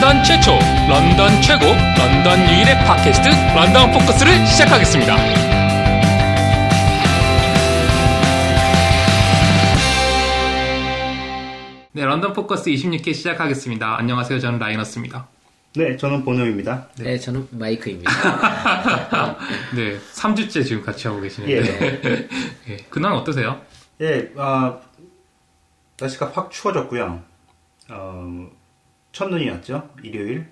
[0.00, 0.52] 런던 최초,
[0.88, 5.14] 런던 최고, 런던 유일의 팟캐스트 런던 포커스를 시작하겠습니다.
[11.92, 13.98] 네, 런던 포커스 26회 시작하겠습니다.
[13.98, 14.40] 안녕하세요.
[14.40, 15.28] 저는 라이너스입니다.
[15.76, 16.88] 네, 저는 보노입니다.
[16.98, 18.10] 네, 저는 마이크입니다.
[19.76, 22.28] 네, 3주째 지금 같이 하고 계시는데.
[22.70, 22.76] 예.
[22.88, 23.60] 근황 어떠세요?
[24.00, 24.78] 예, 아,
[26.00, 27.20] 날씨가 확 추워졌고요.
[27.90, 28.50] 어,
[29.12, 29.88] 첫눈이 왔죠?
[30.02, 30.46] 일요일.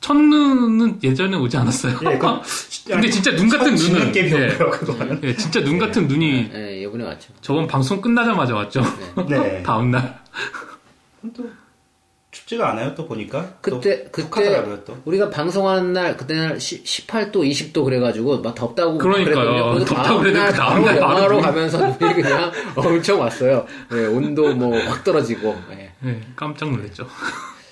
[0.00, 1.98] 첫눈은 예전에 오지 않았어요?
[2.10, 2.26] 예, 그,
[2.88, 4.12] 근데 진짜 눈 같은 눈은.
[4.12, 5.20] 게 예, 그동안은.
[5.22, 7.32] 예, 진짜 눈 같은 눈이 네, 이번에 왔죠.
[7.40, 8.82] 저번 방송 끝나자마자 왔죠.
[9.28, 9.62] 네.
[9.64, 10.20] 다음 날.
[11.34, 11.48] 또
[12.32, 13.54] 춥지가 않아요, 또 보니까.
[13.60, 14.98] 그때, 또 그때, 또.
[15.04, 18.96] 우리가 방송하는 날, 그때 날 18도, 20도 그래가지고, 막 덥다고.
[18.98, 19.34] 그러니까요.
[19.74, 19.84] 그랬거든요.
[19.84, 23.66] 덥다고 다음 그래도 날그 다음 날 바로 영화로 가면서 눈이 그냥 엄청 왔어요.
[23.90, 25.56] 네, 온도 뭐 확 떨어지고.
[25.70, 25.92] 네.
[26.06, 27.06] 예, 깜짝 놀랐죠.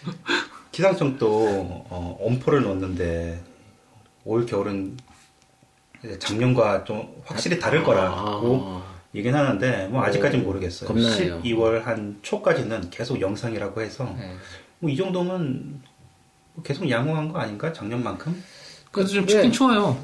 [0.72, 1.26] 기상청도
[1.90, 3.42] 어, 엄포를 넣었는데
[4.24, 4.96] 올 겨울은
[6.18, 10.88] 작년과 좀 확실히 다를 거라고 아, 얘기는 하는데 뭐 아직까지는 모르겠어요.
[10.88, 11.42] 겁나네요.
[11.42, 14.34] 12월 한 초까지는 계속 영상이라고 해서 네.
[14.78, 15.82] 뭐이 정도면
[16.54, 18.42] 뭐 계속 양호한 거 아닌가 작년만큼?
[18.92, 19.32] 그래서 좀 네.
[19.32, 20.00] 춥긴 추워요.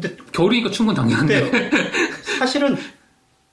[0.00, 1.70] 근데 겨울이니까 추운 건 당연한데.
[2.38, 2.76] 사실은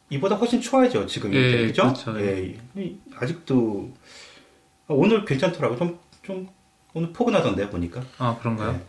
[0.10, 1.82] 이보다 훨씬 추워야죠 지금 예, 그죠?
[1.84, 2.20] 그렇죠.
[2.22, 3.92] 예, 이- 아직도
[4.88, 6.48] 아, 오늘 괜찮더라고 좀 좀
[6.94, 8.04] 오늘 포근하던데 보니까.
[8.18, 8.74] 아, 그런가요?
[8.74, 8.82] 네.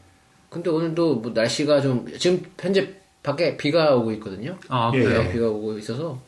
[0.51, 4.59] 근데 오늘도 뭐 날씨가 좀, 지금 현재 밖에 비가 오고 있거든요.
[4.69, 5.21] 아, 예, 그래요?
[5.23, 5.33] 예.
[5.33, 6.21] 비가 오고 있어서,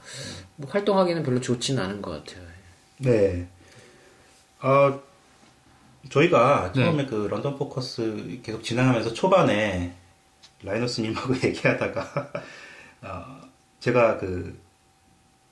[0.56, 2.46] 뭐 활동하기는 별로 좋지는 않은 것 같아요.
[2.98, 3.48] 네.
[4.60, 5.00] 아
[6.10, 6.84] 저희가 네.
[6.84, 9.94] 처음에 그 런던 포커스 계속 진행하면서 초반에
[10.62, 12.32] 라이너스님하고 얘기하다가
[13.02, 13.40] 어,
[13.80, 14.60] 제가 그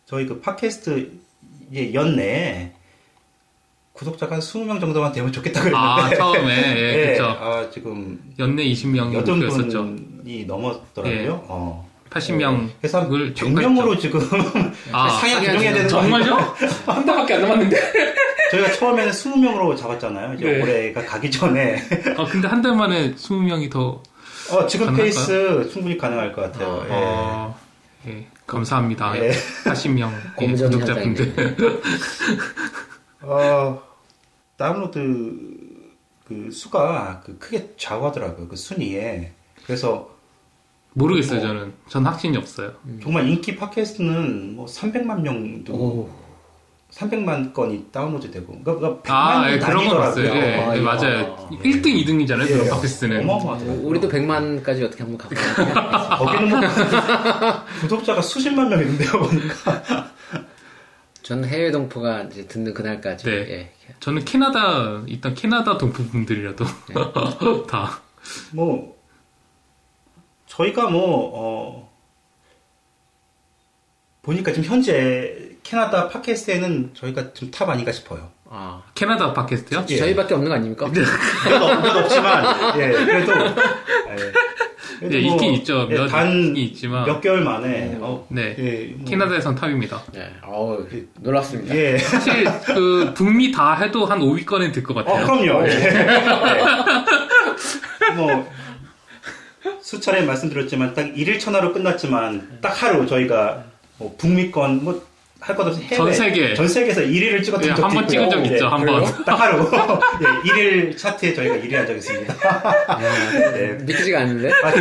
[0.05, 1.19] 저희 그 팟캐스트
[1.71, 2.75] 이제 연내에
[3.99, 6.57] 구독자가 한 20명 정도만 되면 좋겠다 아, 그랬는데 처음에.
[6.77, 7.25] 예, 네, 그쵸.
[7.25, 9.83] 아 지금 연내 20명이 여덟 목표였었죠.
[10.23, 11.21] 분이 넘었더라고요.
[11.21, 11.29] 예.
[11.31, 11.89] 어.
[12.11, 12.69] 80명.
[12.81, 14.21] 그래서 한을 100명으로 지금
[14.93, 16.35] 아, 상향 규정해야 되는 거 정말요?
[16.87, 17.77] 한 달밖에 안 남았는데.
[18.53, 20.35] 저희가 처음에는 20명으로 잡았잖아요.
[20.35, 20.63] 이제 네.
[20.63, 21.77] 올해가 가기 전에
[22.17, 24.01] 아, 근데 한 달 만에 20명이 더.
[24.51, 24.97] 어, 지금 가능할까요?
[25.05, 26.83] 페이스 충분히 가능할 것 같아요.
[26.87, 26.93] 예.
[26.93, 27.55] 어,
[28.07, 29.13] 예, 감사합니다.
[29.23, 29.31] 예.
[29.65, 30.11] 80명
[30.41, 31.57] 예, 구독자분들.
[33.23, 33.83] 어,
[34.59, 34.99] 다운로드
[36.27, 38.49] 그 수가 그 크게 좌우하더라고요.
[38.49, 39.33] 그 순위에.
[39.65, 40.11] 그래서
[40.93, 41.43] 모르겠어요, 어.
[41.43, 41.73] 저는.
[41.89, 42.73] 전 확신이 없어요.
[43.03, 46.11] 정말 인기 팟캐스트는 뭐 300만 명도 오.
[46.91, 50.25] 300만 건이 다운로드 되고 그러니까 100만 아, 예, 그런 거 봤어요.
[50.35, 50.85] 예, 아, 예, 이거.
[50.85, 51.49] 맞아요.
[51.63, 53.21] 1등, 2등이잖아요, 그런 팟캐스트는.
[53.23, 53.87] 어마어마하더라고요.
[53.87, 56.17] 우리도 100만까지 어떻게 한번 가볼까요?
[56.19, 56.61] 거기는 뭐
[57.81, 60.11] 구독자가 수십만 명 있는데요, 보니까.
[61.29, 63.27] 저는 해외 동포가 이제 듣는 그날까지.
[63.27, 63.33] 네.
[63.33, 63.73] 예.
[64.01, 66.95] 저는 캐나다, 일단 캐나다 동포분들이라도 네.
[67.69, 68.01] 다.
[68.55, 68.97] 뭐
[70.47, 71.93] 저희가 뭐 어,
[74.23, 78.31] 보니까 지금 현재 캐나다 팟캐스트에는 저희가 좀 탑 아닌가 싶어요.
[78.51, 79.85] 아, 캐나다 팟캐스트요?
[79.91, 79.97] 예.
[79.99, 80.87] 저희밖에 없는 거 아닙니까?
[80.91, 81.03] 몇,
[81.63, 83.53] 없- 몇 없지만 예, 그래도 예,
[85.01, 85.87] 그래도 예, 뭐, 있긴 있죠.
[85.91, 87.05] 예, 몇단 있지만.
[87.05, 88.57] 몇 개월 만에 어, 네.
[88.59, 90.03] 예, 뭐, 캐나다에선 탑입니다.
[90.15, 90.33] 네.
[90.43, 90.87] 어우,
[91.21, 91.75] 놀랍습니다.
[91.75, 91.99] 예.
[91.99, 95.27] 사실 그 북미 다 해도 한 5위권은 들것 어, 같아요.
[95.27, 95.69] 그럼요.
[95.69, 96.09] 예.
[98.17, 98.49] 뭐
[99.83, 103.65] 수차례 말씀드렸지만 딱 1일 천하로 끝났지만 딱 하루 저희가
[103.99, 105.07] 뭐 북미권 뭐
[105.41, 106.55] 할 것 없이 해외 전 세계.
[106.55, 108.09] 전 세계에서 1위를 찍었던 예, 적도 한번 있고요.
[108.09, 109.05] 찍은 적 있죠, 예, 한 그래요?
[109.05, 109.25] 번.
[109.25, 109.71] 딱 하루.
[110.21, 112.35] 예, 1일 차트에 저희가 1위 한 적 있습니다.
[113.57, 113.73] 예.
[113.85, 114.51] 믿기지가 않는데?
[114.65, 114.73] 아,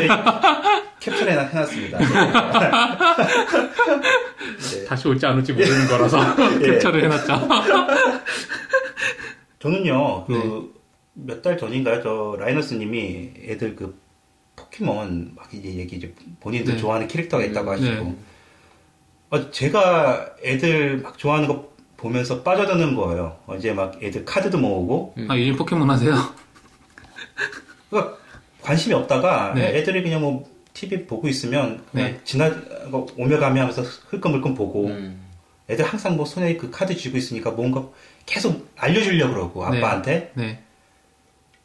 [1.00, 2.00] 캡처해 해놨습니다.
[2.01, 2.06] 예.
[4.88, 6.19] 다시 올지 안 올지 모르는 거라서
[6.63, 6.72] 예.
[6.72, 7.47] 캡처를 해놨죠.
[9.59, 10.35] 저는요, 네.
[10.41, 10.74] 그,
[11.13, 12.01] 몇 달 전인가요?
[12.03, 14.00] 저, 라이너스님이 애들 그,
[14.56, 16.77] 포켓몬, 막 이제 얘기, 이제 본인도 네.
[16.77, 18.00] 좋아하는 캐릭터가 있다고 하시고, 네.
[18.01, 18.15] 어,
[19.51, 23.38] 제가 애들 막 좋아하는 거 보면서 빠져드는 거예요.
[23.47, 26.13] 어제 막 애들 카드도 모으고, 아, 요즘 포켓몬 하세요?
[27.89, 28.18] 그러니까
[28.62, 29.77] 관심이 없다가 네.
[29.77, 32.21] 애들이 그냥 뭐, TV 보고 있으면, 그냥 네.
[32.24, 32.51] 지나,
[32.89, 35.25] 뭐 오며 가며 하면서 흘끔흘끔 보고, 음.
[35.69, 37.83] 애들 항상 뭐 손에 그 카드 쥐고 있으니까 뭔가
[38.25, 39.79] 계속 알려주려고 그러고, 네.
[39.79, 40.31] 아빠한테.
[40.35, 40.63] 네.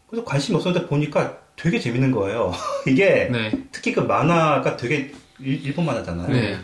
[0.09, 2.53] 그래서 관심이 없었는데 보니까 되게 재밌는 거예요.
[2.89, 3.53] 이게 네.
[3.71, 6.59] 특히 그 만화가 되게 일, 일본 만화잖아요.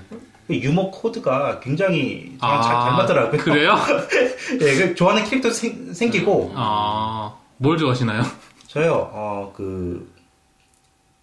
[0.48, 0.58] 네.
[0.60, 3.40] 그 유머 코드가 굉장히 저랑 아, 잘 닮았더라고요.
[3.40, 3.76] 그래요?
[4.60, 8.22] 예, 그 좋아하는 캐릭터 생, 생기고 아, 뭘 좋아하시나요?
[8.68, 10.18] 저요 어 그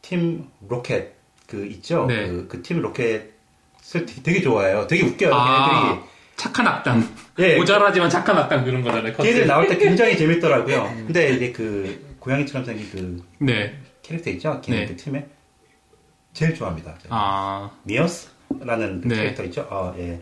[0.01, 1.15] Team Rocket
[1.47, 2.05] 그 있죠.
[2.07, 2.27] 네.
[2.27, 4.85] 그, 그 Team Rocket을 되게, 좋아해요.
[4.87, 5.33] 되게 웃겨요.
[5.33, 5.69] 아.
[5.85, 6.05] 걔네들이
[6.35, 7.09] 착한 악당.
[7.39, 7.55] 예.
[7.55, 9.13] 모자라지만 착한 악당 그런 거잖아요.
[9.13, 9.45] 걔들 컨셉이.
[9.47, 10.83] 나올 때 굉장히 재밌더라고요.
[11.07, 13.79] 근데 이제 그 고양이처럼 생긴 그 네.
[14.03, 14.61] 캐릭터 있죠?
[14.61, 14.85] 걔네 네.
[14.87, 15.25] 그 팀에
[16.33, 16.95] 제일 좋아합니다.
[17.01, 17.15] 제가.
[17.15, 19.15] 아, Meowth라는 그 네.
[19.15, 19.67] 캐릭터 있죠?
[19.69, 20.21] 아, 예.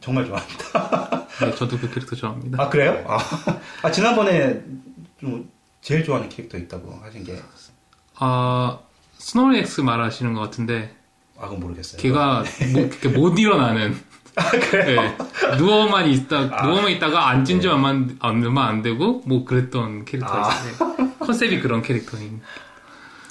[0.00, 1.26] 정말 좋아합니다.
[1.40, 2.62] 네, 저도 그 캐릭터 좋아합니다.
[2.62, 3.04] 아, 그래요?
[3.08, 3.18] 아,
[3.82, 4.62] 아, 지난번에
[5.20, 5.50] 좀
[5.80, 7.38] 제일 좋아하는 캐릭터 있다고 하신 게,
[8.16, 8.78] 아,
[9.18, 10.94] Snorlax 말하시는 것 같은데,
[11.38, 12.00] 아, 그건 모르겠어요.
[12.00, 13.96] 걔가 뭐, 이렇게 못 일어나는.
[14.36, 15.00] 아, 그래요?
[15.00, 15.16] 네.
[15.56, 16.66] 누워만 있다, 아.
[16.66, 20.52] 누워만 있다가 앉은 지 얼마 안, 얼마 안 되고, 뭐 그랬던 캐릭터가 아.
[20.52, 21.12] 있어요.
[21.20, 22.40] 컨셉이 그런 캐릭터인.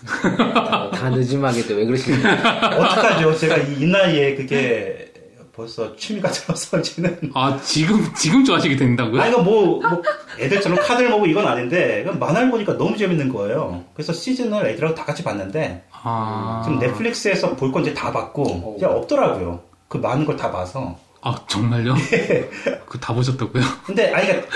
[0.05, 2.25] 다 늦음하게 또 왜 그러시는지.
[2.27, 3.35] 어떡하죠?
[3.37, 5.11] 제가 이, 이 나이에 그게
[5.55, 7.31] 벌써 취미가 들어서지는.
[7.33, 9.21] 아, 지금, 지금 좋아하시게 된다고요?
[9.21, 10.01] 아, 이거 뭐, 뭐,
[10.39, 13.83] 애들처럼 카드를 모으고 이건 아닌데, 만화를 보니까 너무 재밌는 거예요.
[13.93, 16.61] 그래서 시즌을 애들하고 다 같이 봤는데, 아.
[16.65, 19.61] 지금 넷플릭스에서 볼 건 이제 다 봤고, 이제 없더라고요.
[19.87, 20.97] 그 많은 걸 다 봐서.
[21.21, 21.95] 아, 정말요?
[22.13, 22.49] 예.
[22.85, 23.63] 그거 다 보셨다고요?
[23.85, 24.47] 근데, 아니, 그러니까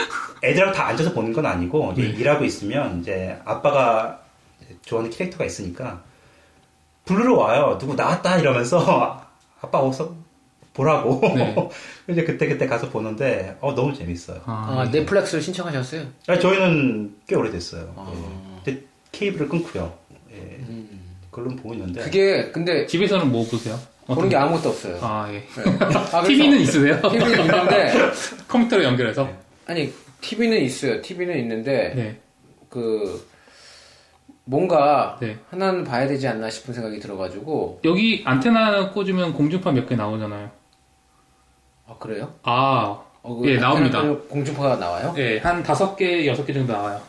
[0.44, 2.10] 애들하고 다 앉아서 보는 건 아니고, 이제 네.
[2.10, 4.20] 일하고 있으면, 이제 아빠가
[4.90, 6.02] 좋아하는 캐릭터가 있으니까,
[7.06, 7.78] 부르러 와요.
[7.80, 9.24] 누구 나왔다 이러면서,
[9.62, 10.16] 아빠 어서
[10.74, 11.22] 보라고.
[11.36, 11.56] 네.
[12.10, 14.42] 이제 그때 그때 가서 보는데, 어, 너무 재밌어요.
[14.46, 16.06] 아, 넷플릭스를 신청하셨어요?
[16.28, 17.94] 아니, 저희는 꽤 오래됐어요.
[17.96, 18.12] 아.
[18.16, 18.64] 예.
[18.64, 19.94] 근데 케이블을 끊고요.
[20.32, 20.60] 예.
[21.30, 22.02] 그걸로 보고 있는데.
[22.02, 23.80] 그게, 근데, 집에서는 뭐 보세요?
[24.08, 24.98] 보는 게 아무것도 없어요.
[25.02, 25.34] 아, 예.
[25.40, 25.78] 네.
[26.14, 27.00] 아, TV는 있으세요?
[27.02, 27.94] TV는 있는데,
[28.48, 29.30] 컴퓨터로 연결해서?
[29.68, 31.00] 아니, TV는 있어요.
[31.02, 32.20] TV는 있는데, 네.
[32.70, 33.28] 그,
[34.50, 35.38] 뭔가, 네.
[35.52, 40.50] 하나는 봐야 되지 않나 싶은 생각이 들어가지고, 여기 안테나 꽂으면 공중파 몇 개 나오잖아요.
[41.88, 42.34] 아, 그래요?
[42.42, 44.02] 아, 어, 예, 나옵니다.
[44.28, 45.14] 공중파가 나와요?
[45.18, 47.00] 예, 한 다섯 개, 여섯 개 정도 나와요.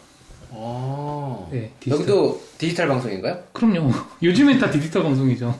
[0.52, 1.46] 아.
[1.54, 1.96] 예, 디지털.
[2.00, 3.38] 여기도 디지털 방송인가요?
[3.54, 3.90] 그럼요.
[4.22, 5.58] 요즘엔 다 디지털 방송이죠.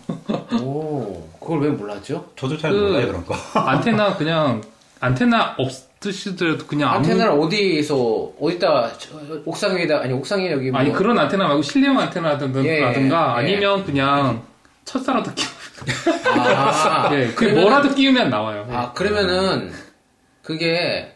[0.63, 2.27] 오, 그걸 왜 몰랐죠?
[2.37, 3.35] 저도 잘 그- 몰라요, 그런 거.
[3.59, 4.61] 안테나 그냥,
[5.01, 5.71] 안테나 없
[6.05, 9.11] 으시더라도 그냥 아무, 안테나를 어디서, 어디다, 저,
[9.45, 10.81] 옥상 위에다, 아니, 옥상 에 여기 뭐.
[10.81, 14.43] 아니, 그런 안테나 말고 실내용 안테나라든가 예, 예, 아니면 그냥
[14.87, 15.47] 첫사라도 끼우
[16.39, 18.67] 아, 예, 그 그러면은- 뭐라도 끼우면 나와요.
[18.71, 19.71] 아, 그러면은,
[20.43, 21.15] 그게,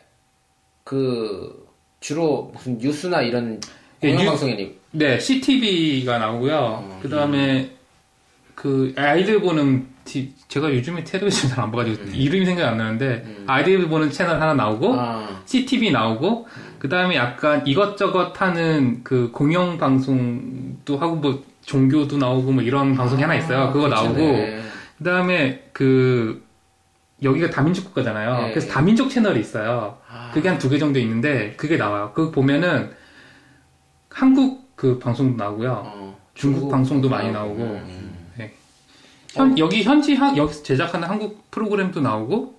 [0.85, 1.67] 그,
[2.01, 3.61] 주로 무슨 뉴스나 이런
[4.03, 4.79] 예, 뉴- 공영방송이니.
[4.93, 6.99] 네, CTV가 나오고요.
[7.01, 7.71] 그 다음에,
[8.55, 13.89] 그, 아이들 보는, 티- 제가 요즘에 텔레비전 잘 안 봐가지고 이름이 생각이 안 나는데, 아이들
[13.89, 16.47] 보는 채널 하나 나오고, 아, CTV 나오고,
[16.79, 23.23] 그 다음에 약간 이것저것 하는 그 공영 방송도 하고, 뭐, 종교도 나오고, 뭐 이런 방송이
[23.23, 23.73] 하나 있어요.
[23.73, 24.63] 그거 나오고, 괜찮네.
[24.99, 26.45] 그 다음에 그,
[27.23, 28.43] 여기가 다민족 국가잖아요.
[28.47, 28.51] 네.
[28.51, 29.99] 그래서 다민족 채널이 있어요.
[30.09, 30.31] 아.
[30.35, 32.13] 그게 한 두 개 정도 있는데, 그게 나와요.
[32.15, 32.91] 그거 보면은,
[34.11, 35.83] 한국 그 방송도 나오고요.
[35.87, 37.85] 어, 중국 방송도 많이 나오고, 음.
[37.89, 38.14] 네.
[39.35, 42.55] 현, 여기 현지 한, 여기서 제작하는 한국 프로그램도 나오고,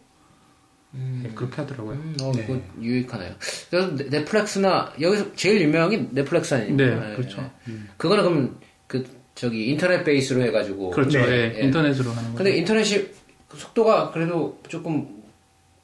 [0.92, 1.96] 네, 그렇게 하더라고요.
[1.96, 3.34] 음, 어, 이거 유익하네요.
[3.70, 7.08] 그래서 넷- 넷플릭스나, 여기서 제일 유명한 게 넷플릭스 아닙니까?
[7.10, 7.52] 네, 그렇죠.
[7.98, 9.06] 그거는 그럼, 그,
[9.36, 10.92] 저기, 인터넷 베이스로 해가지고.
[10.92, 11.20] 그렇죠.
[11.20, 11.54] 네.
[11.58, 12.38] 예, 인터넷으로 하는 거.
[12.38, 13.08] 근데 인터넷이
[13.50, 15.24] 그 속도가 그래도 조금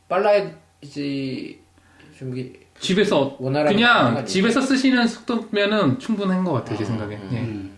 [0.08, 1.60] 빨라야지,
[2.18, 4.26] 좀 이게, 집에서, 그냥 아니에요?
[4.26, 7.14] 집에서 쓰시는 속도면은 충분한 것 같아요, 제 생각에.
[7.34, 7.40] 예.
[7.42, 7.76] 음.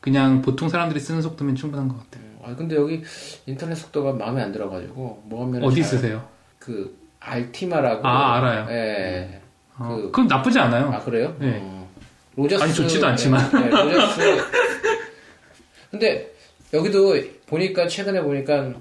[0.00, 2.23] 그냥 보통 사람들이 쓰는 속도면 충분한 것 같아요.
[2.46, 3.02] 아, 근데 여기
[3.46, 5.62] 인터넷 속도가 마음에 안 들어가지고, 뭐 하면.
[5.64, 6.26] 어디 쓰세요?
[6.58, 8.06] 그, 알티마라고.
[8.06, 8.66] 아, 알아요.
[8.70, 9.40] 예.
[9.78, 10.86] 어, 그- 그건 나쁘지 않아요.
[10.92, 11.34] 아 그래요?
[11.40, 11.58] 네.
[11.62, 11.88] 어.
[12.36, 13.50] Rogers 아니, 좋지도 않지만.
[13.50, 14.20] 네, 네, Rogers.
[15.90, 16.30] 근데
[16.72, 17.14] 여기도
[17.46, 18.72] 보니까 최근에 보니까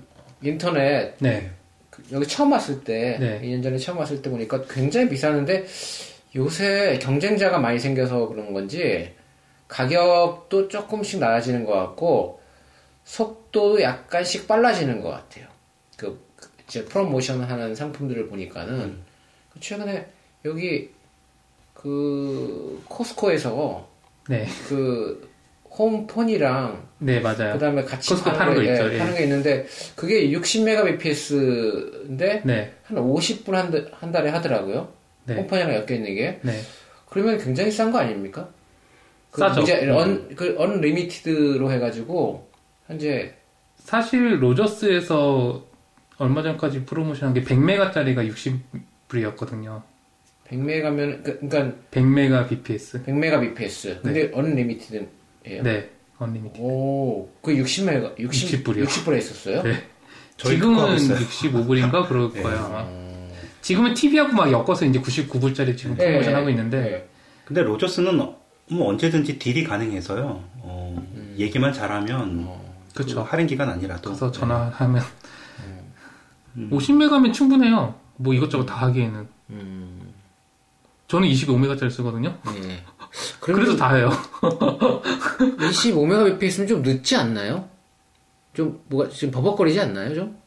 [0.42, 1.52] 인터넷 네.
[1.90, 3.42] 그 여기 처음 왔을 때 네.
[3.44, 5.66] 2년 전에 처음 왔을 때 보니까 굉장히 비쌌는데
[6.36, 9.14] 요새 경쟁자가 많이 생겨서 그런 건지
[9.68, 12.40] 가격도 조금씩 낮아지는 것 같고
[13.06, 15.48] 속도도 약간씩 빨라지는 것 같아요.
[15.98, 18.98] 그, 그 이제 프로모션 하는 상품들을 보니까는
[19.54, 20.08] 그 최근에
[20.46, 20.90] 여기
[21.74, 23.88] 그 코스코에서
[24.30, 24.48] 네.
[24.68, 25.30] 그
[25.70, 27.54] 홈폰이랑 네, 맞아요.
[27.54, 28.98] 그 다음에 같이 코스코 파는 거 예, 있죠, 예.
[29.00, 32.74] 파는 게 있는데 그게 60mbps인데 네.
[32.84, 34.92] 한 50분 한, 달- 한 달에 하더라고요.
[35.26, 35.36] 네.
[35.36, 36.60] 홈폰이랑 엮여 있는 게 네.
[37.10, 38.50] 그러면 굉장히 싼 거 아닙니까?
[39.32, 39.62] 그 싸죠.
[39.62, 39.92] 무제- 음.
[39.96, 42.48] 언, 그 언리미티드로 해가지고
[42.94, 43.34] 현재
[43.76, 45.66] 사실 로저스에서
[46.20, 48.32] 얼마 전까지 프로모션 한 게 100메가짜리가
[49.10, 49.82] 60불이었거든요.
[50.48, 53.04] 100메가면 그, 그러니까 100메가 bps.
[53.04, 55.64] 100mbps 근데 unlimited예요.
[55.64, 55.90] 네.
[56.20, 56.60] unlimited.
[56.62, 58.86] 오, 그 60메가 60 60불이요.
[58.86, 59.64] 60불에 있었어요?
[59.64, 59.84] 네.
[60.38, 61.18] 지금은 있어요.
[61.18, 62.42] 65불인가 그럴 네.
[62.44, 62.88] 거예요, 아마.
[63.62, 66.78] 지금은 TV하고 막 엮어서 이제 99불짜리 지금 프로모션 예, 하고 있는데.
[66.94, 67.08] 예.
[67.46, 70.44] 근데 Rogers는 뭐 언제든지 deal이 가능해서요.
[70.60, 72.48] 어, 얘기만 잘하면
[72.94, 73.24] 그쵸.
[73.24, 75.04] 그 할인 기간 아니라도 그래서 전화하면
[76.58, 77.96] 50메가면 충분해요.
[78.18, 80.14] 뭐 이것저것 다 하기에는 음,
[81.08, 82.38] 저는 25메가짜리 쓰거든요.
[82.64, 82.84] 예.
[83.42, 84.10] 그래서 다 해요.
[85.40, 87.68] 25메가bps면 좀 늦지 않나요?
[88.54, 90.38] 좀 뭐가 지금 버벅거리지 않나요, 좀?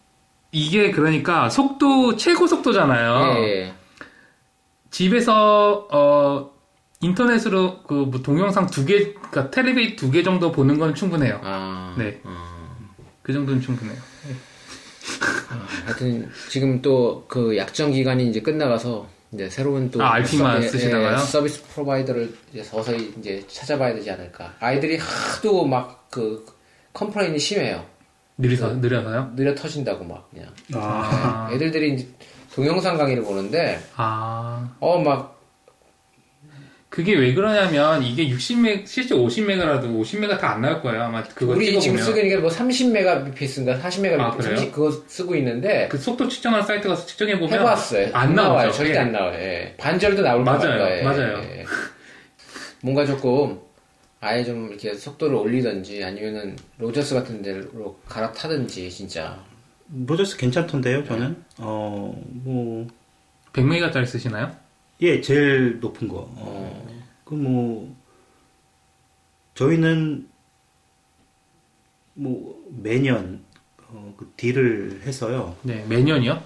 [0.53, 3.43] 이게 그러니까 속도 최고 속도잖아요.
[3.45, 3.75] 예.
[4.91, 6.56] 집에서 어
[7.11, 11.41] 인터넷으로 그 뭐 동영상 두 개, 그러니까 텔레비 두 개 정도 보는 건 충분해요.
[11.43, 11.95] 아.
[11.99, 12.21] 네.
[12.25, 12.67] 아.
[13.23, 13.99] 그 정도는 충분해요.
[15.51, 20.79] 아, 하여튼 지금 또 그 약정 기간이 이제 끝나가서 이제 새로운 또 아, 알피만 서-
[20.79, 21.13] 예?
[21.13, 24.55] 예, service provider를 이제 서서히 이제 찾아봐야 되지 않을까.
[24.61, 26.47] 아이들이 하도 막 그
[26.95, 27.85] complain이 심해요.
[28.39, 29.33] 느려서 느려서요?
[29.37, 30.49] 느려 터진다고 막 그냥.
[30.75, 32.09] 아, 예, 애들들이 이제
[32.55, 35.36] 동영상 강의를 보는데 아 어막
[36.97, 41.03] 그게 왜 그러냐면 이게 60메 실제 50메가라도 50메가 다 안 나올 거예요.
[41.03, 44.57] 아마 그거 우리 지금 찍어보면 쓰고 있는 게 뭐 30메가bps인가 40메가bps 아, 그래요?
[44.57, 48.09] 30 그거 쓰고 있는데 그 속도 측정한 사이트 가서 측정해 보면 해봤어요.
[48.15, 48.63] 안 나와요.
[48.69, 48.79] 나오죠.
[48.79, 48.99] 절대 예.
[48.99, 49.35] 안 나와요.
[49.39, 49.75] 예.
[49.77, 50.79] 반절도 나올 것 맞아요.
[50.79, 50.97] 같아요.
[50.99, 51.03] 예.
[51.03, 51.39] 맞아요.
[51.43, 51.65] 예.
[52.81, 53.59] 뭔가 조금
[54.21, 59.39] 아예 좀 이렇게 속도를 올리든지 아니면은 Rogers 같은 데로 갈아타든지 진짜
[60.07, 61.37] Rogers 괜찮던데요, 저는.
[61.59, 62.87] 어, 뭐,
[63.53, 64.51] 100메가짜리 쓰시나요?
[65.03, 66.29] 예, 제일 높은 거.
[66.37, 66.89] 어,
[67.25, 67.95] 그 뭐,
[69.55, 70.29] 저희는
[72.15, 73.41] 뭐 매년
[73.89, 75.55] 어, 그 딜을 해서요.
[75.63, 76.43] 네, 매년이요?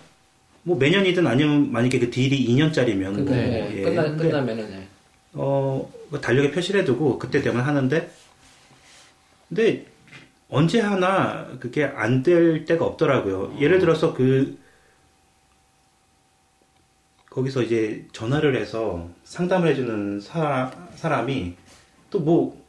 [0.65, 3.73] 뭐 매년이든 아니면 만약에 그 딜이 2년짜리면 그거 네.
[3.79, 3.83] 예.
[3.83, 4.87] 끝나 끝나면은 예.
[5.33, 8.11] 어, 뭐 달력에 표시를 해두고 그때 되면 하는데,
[9.49, 9.87] 근데
[10.49, 13.57] 언제 하나 그게 안 될 때가 없더라고요.
[13.61, 14.59] 예를 들어서 그,
[17.31, 21.55] 거기서 이제 전화를 해서 상담을 해주는 사, 사람이
[22.11, 22.61] 또 뭐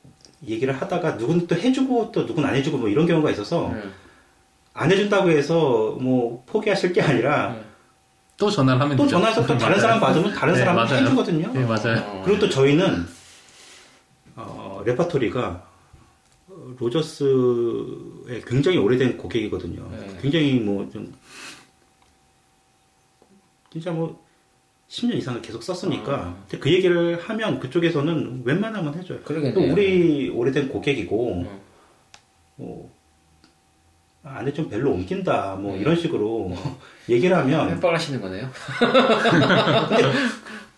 [0.48, 3.92] 얘기를 하다가 누군 또 해주고 또 누군 안 해주고 뭐 이런 경우가 있어서 음.
[4.74, 7.56] 안 해준다고 해서 뭐 포기하실 게 아니라
[8.38, 9.18] 또 전화를 하면 또 되죠.
[9.18, 9.80] 전화해서 또 다른 맞아요.
[9.82, 11.06] 사람 받으면 다른 네, 맞아요.
[11.06, 11.52] 해주거든요.
[11.54, 12.00] 네, 맞아요.
[12.08, 12.22] 어.
[12.26, 13.06] 그리고 또 저희는
[14.36, 15.68] 어, 레파토리가
[16.48, 19.88] 어, 로저스의 굉장히 오래된 고객이거든요.
[19.92, 20.18] 네.
[20.24, 21.14] 굉장히 뭐 좀
[23.72, 24.22] 진짜 뭐
[24.92, 26.36] 10년 이상을 계속 썼으니까 아.
[26.50, 29.20] 근데 그 얘기를 하면 그쪽에서는 웬만하면 해줘요.
[29.20, 29.72] 또 그러겠네요.
[29.72, 31.60] 우리 오래된 고객이고 음.
[32.58, 32.92] 뭐
[34.24, 35.80] 안에 좀 별로 옮긴다 뭐 네.
[35.82, 36.54] 이런 식으로
[37.08, 38.50] 얘기를 하면 협박하시는 거네요.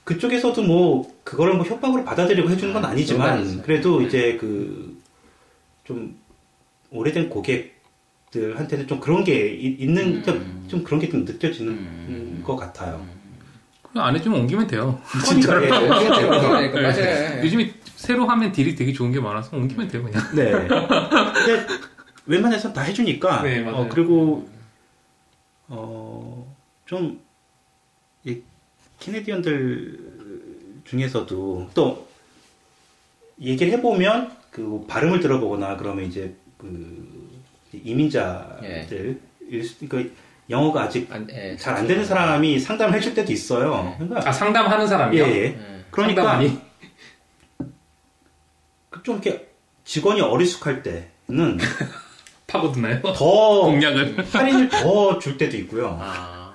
[0.03, 3.61] 그쪽에서도 뭐 그거를 뭐 협박으로 받아들이고 해주는 건 아, 아니지만.
[3.63, 4.93] 그래도 이제 그
[5.85, 6.17] 좀
[6.91, 10.65] 오래된 고객들한테는 좀 그런 게 이- 있는 음.
[10.69, 12.41] 좀 그런 게 좀 느껴지는 음.
[12.45, 13.05] 것 같아요.
[13.95, 14.99] 안 해주면 옮기면 돼요.
[15.25, 15.67] 그러니까 예,
[16.69, 16.93] 그러니까 맞아요.
[16.95, 17.41] 네.
[17.43, 20.21] 요즘에 새로 하면 딜이 되게 좋은 게 많아서 옮기면 돼요, 그냥.
[20.35, 20.51] 네.
[20.51, 21.67] 근데
[22.25, 23.43] 웬만해선 다 해주니까.
[23.43, 23.77] 네, 맞아요.
[23.83, 24.47] 어, 그리고
[25.67, 27.21] 어좀
[28.99, 32.07] 캐네디언들 중에서도 또
[33.41, 37.29] 얘기를 해보면 그 발음을 들어보거나 그러면 이제 그
[37.73, 39.19] 이민자들
[39.49, 40.13] 일 수- 그러니까
[40.53, 43.95] 영어가 아직 안, 예, 잘 안 되는 사람이 상담을 해줄 때도 있어요.
[43.97, 45.23] 그러니까 아, 상담하는 사람이요?
[45.23, 45.43] 예, 예.
[45.45, 45.57] 예.
[45.91, 46.59] 그러니까 상담하니?
[49.03, 49.47] 좀 이렇게
[49.83, 51.57] 직원이 어리숙할 때는
[52.47, 53.01] 파고드나요?
[53.01, 54.25] 더 공략을.
[54.31, 55.97] 할인을 더 줄 때도 있고요.
[55.99, 56.53] 아.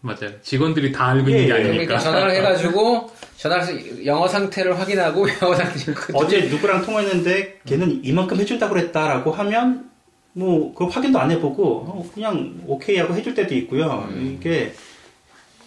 [0.00, 0.40] 맞아요.
[0.42, 1.62] 직원들이 다 알고 예, 있는 게 예.
[1.62, 1.98] 그러니까 아니니까.
[1.98, 9.32] 전화를 해가지고 전화해서 영어 상태를 확인하고 영어 상태 어제 누구랑 통화했는데 걔는 이만큼 해준다고 그랬다라고
[9.32, 9.90] 하면
[10.38, 14.08] 뭐 그거 확인도 안 해보고 어, 그냥 오케이 하고 해줄 때도 있고요.
[14.20, 14.72] 이게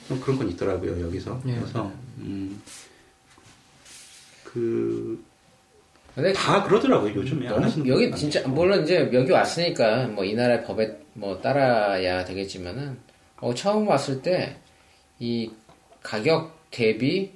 [0.08, 1.42] 좀 그런 건 있더라고요 여기서.
[1.48, 1.56] 예.
[1.56, 2.62] 그래서 음,
[4.44, 5.24] 그
[6.16, 8.46] 근데 다 그러더라고요 요즘에 안 너무 하시는 여기 진짜.
[8.48, 12.98] 물론 이제 여기 왔으니까 뭐 이 나라의 법에 뭐 따라야 되겠지만은
[13.40, 14.58] 어, 처음 왔을 때
[15.20, 15.52] 이
[16.02, 17.32] 가격 대비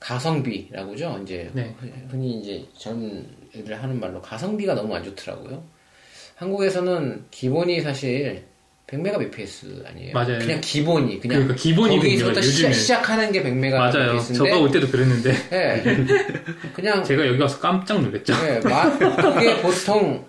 [0.00, 1.72] 가성비라고죠 이제 네.
[2.08, 5.62] 흔히 이제 젊은 애들 하는 말로 가성비가 너무 안 좋더라고요.
[6.40, 8.44] 한국에서는 기본이 사실
[8.86, 10.14] 100mbps 아니에요.
[10.14, 10.38] 맞아요.
[10.38, 12.72] 그냥 기본이 그냥 그러니까 기본이 거기서부터 100 시작, 요즘에.
[12.72, 14.18] 시작하는 게 100mbps인데 맞아요.
[14.18, 15.34] 저가 올 때도 그랬는데.
[15.52, 15.82] 예.
[16.72, 18.32] 그냥 제가 여기 와서 깜짝 놀랐죠.
[18.32, 20.24] 네, 만, 그게 보통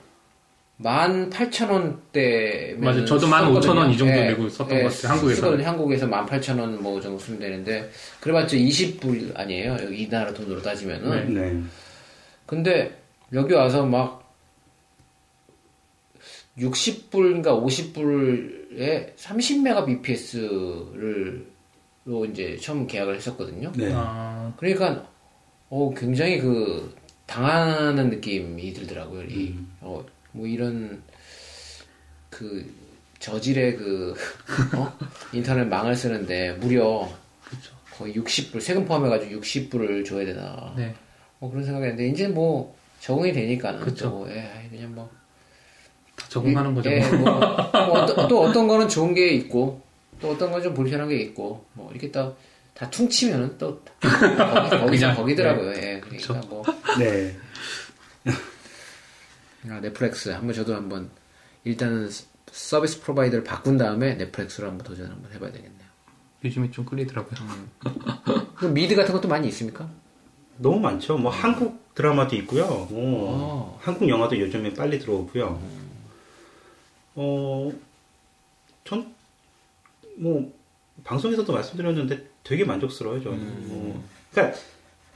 [0.83, 2.75] 18,000원대.
[2.77, 3.05] 맞아요.
[3.05, 5.63] 저도 15,000원 이 정도 내고 썼던 것 같아요, 한국에서.
[5.63, 7.89] 한국에서 18,000원 뭐 정도 쓰면 되는데,
[8.19, 9.77] 그래봤자 20불 아니에요.
[9.81, 11.33] 여기 이 나라 돈으로 따지면은.
[11.33, 11.57] 네.
[12.45, 12.99] 근데
[13.31, 14.20] 여기 와서 막
[16.57, 21.51] 60불인가 50불에 30mbps를
[22.03, 23.71] 로 이제 처음 계약을 했었거든요.
[23.75, 23.91] 네.
[23.93, 25.07] 아, 그러니까
[25.69, 26.95] 어 굉장히 그
[27.27, 29.21] 당하는 느낌이 들더라고요.
[29.25, 29.71] 이, 음.
[29.81, 31.03] 어, 뭐 이런
[32.31, 32.67] 그
[33.19, 34.15] 저질의 그
[34.75, 34.91] 어?
[35.31, 37.07] 인터넷 망을 쓰는데 무려
[37.95, 40.95] 거의 60불 세금 포함해가지고 60불을 줘야 되나 네.
[41.37, 44.09] 뭐 그런 생각했는데 이제 뭐 적응이 되니까는 그쵸.
[44.09, 45.20] 또, 예, 그냥 뭐다
[46.29, 46.89] 적응하는 거죠.
[46.89, 49.81] 예, 뭐, 뭐 어떤, 또 어떤 거는 좋은 게 있고
[50.19, 55.71] 또 어떤 건 좀 불편한 게 있고 뭐 이렇게 또다 퉁치면은 또 거기, 거기서 거기더라고요.
[55.71, 56.41] 예, 그러니까 그쵸.
[56.49, 56.63] 뭐
[56.99, 57.35] 네.
[59.69, 61.09] 아, 넷플릭스 한번 저도 한번
[61.63, 62.09] 일단은
[62.51, 65.91] 서비스 프로바이더를 바꾼 다음에 넷플릭스로 한번 도전 한번 해봐야 되겠네요.
[66.43, 67.39] 요즘에 좀 끌리더라고요.
[68.55, 69.87] 그럼 미드 같은 것도 많이 있습니까?
[70.57, 71.17] 너무 많죠.
[71.17, 72.65] 뭐 한국 드라마도 있고요.
[72.89, 73.79] 뭐 어.
[73.81, 75.61] 한국 영화도 요즘에 빨리 들어오고요.
[77.15, 77.71] 어,
[78.85, 79.13] 전
[80.21, 80.51] 뭐
[81.03, 83.23] 방송에서도 말씀드렸는데 되게 만족스러워요.
[83.23, 83.67] 저는.
[83.67, 84.57] 뭐, 그러니까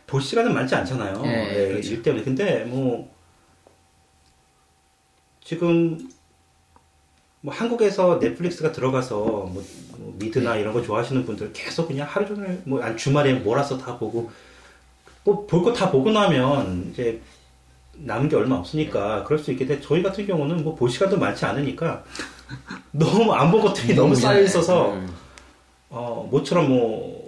[0.07, 1.21] 볼 시간은 많지 않잖아요.
[1.21, 1.93] 네, 예, 그렇죠.
[1.93, 2.23] 일 때문에.
[2.23, 3.11] 근데 뭐
[5.43, 6.09] 지금
[7.41, 9.63] 뭐 한국에서 넷플릭스가 들어가서 뭐,
[9.97, 14.31] 뭐 미드나 이런 거 좋아하시는 분들 계속 그냥 하루 종일 뭐안 주말에 몰아서 다 보고
[15.23, 17.21] 뭐볼거 다 보고 나면 이제
[17.97, 22.03] 남은 게 얼마 없으니까 그럴 수 있겠는데 저희 같은 경우는 뭐 볼 시간도 많지 않으니까
[22.91, 25.07] 너무 안 본 것들이 너무 쌓여 있어서 음.
[25.89, 27.25] 어 모처럼 뭐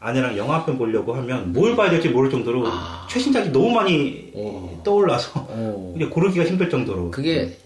[0.00, 3.06] 아내랑 영화 한 편 보려고 하면 뭘 봐야 될지 모를 정도로 아.
[3.10, 4.80] 최신작이 너무 많이 오.
[4.84, 5.94] 떠올라서 오.
[5.96, 7.56] 이게 고르기가 힘들 정도로 그게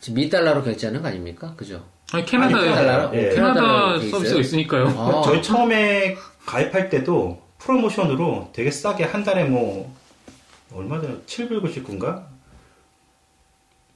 [0.00, 1.52] 지금 미 달러로 결제하는 거 아닙니까?
[1.56, 1.82] 그죠?
[2.12, 3.18] 아니, 캐나다에, 아니?
[3.18, 3.28] 예.
[3.30, 4.40] 캐나다 캐나다로 돼 서비스가?
[4.40, 4.86] 있으니까요.
[4.96, 9.92] 아, 저희 처음에 가입할 때도 프로모션으로 되게 싸게 한 달에 뭐
[10.72, 12.24] 얼마 전에 7불 99인가?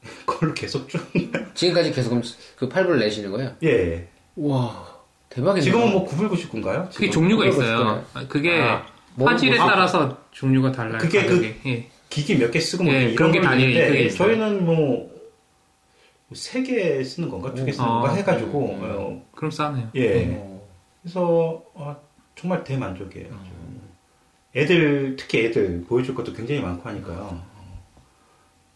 [0.27, 1.01] 그걸로 계속 쭉
[1.55, 2.23] 지금까지 계속 그럼
[2.57, 3.55] 그 8불 내시는 거예요?
[3.63, 4.09] 예.
[4.37, 4.87] 와
[5.29, 5.63] 대박이네.
[5.65, 6.93] 지금은 뭐 9불 99인가요?
[6.93, 8.05] 그게 종류가 그걸 있어요.
[8.15, 10.99] 아, 그게 아, 뭐, 화질에 뭐, 따라서 종류가 달라요.
[10.99, 11.55] 그게 그- 가격이.
[11.67, 11.89] 예.
[12.11, 14.27] 기기 몇 개 쓰고 뭐 예, 이런 그런 게 있어요.
[14.29, 15.11] 저희는 뭐
[16.35, 18.81] 세 개 쓰는 건가 두 개 쓰는 아, 건가 해가지고 음.
[18.83, 19.91] 어, 그럼 싸네요.
[19.95, 20.63] 예 어.
[21.03, 21.97] 그래서 아,
[22.37, 23.29] 정말 대만족이에요.
[24.55, 27.43] 애들 특히 애들 보여줄 것도 굉장히 많고 하니까요.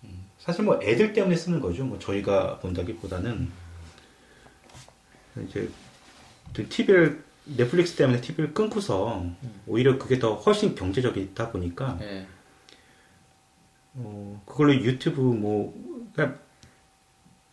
[0.05, 1.85] 음, 사실 뭐 애들 때문에 쓰는 거죠.
[1.85, 3.51] 뭐 저희가 본다기보다는
[5.49, 5.69] 이제
[6.55, 9.25] TV를 넷플릭스 때문에 TV를 끊고서
[9.67, 12.27] 오히려 그게 더 훨씬 경제적이다 보니까 예.
[13.95, 15.75] 어, 그걸로 유튜브 뭐
[16.13, 16.41] 그러니까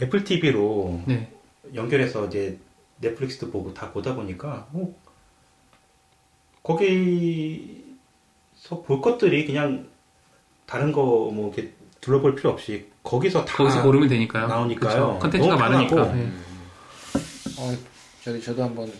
[0.02, 1.32] 애플 TV로 네.
[1.74, 2.58] 연결해서 이제
[3.00, 4.98] 넷플릭스도 보고 다 보다 보니까 뭐
[6.64, 7.83] 거기서
[8.70, 9.88] 볼 것들이 그냥
[10.66, 14.48] 다른 거 뭐 이렇게 둘러볼 필요 없이 거기서 다 거기서 고르면 되니까요.
[14.48, 15.20] 나오니까요.
[15.22, 15.96] 컨텐츠가 너무 많으니까.
[15.96, 16.18] 편하고.
[16.20, 16.24] 예.
[17.60, 17.78] 어,
[18.24, 18.92] 저도 저도 한번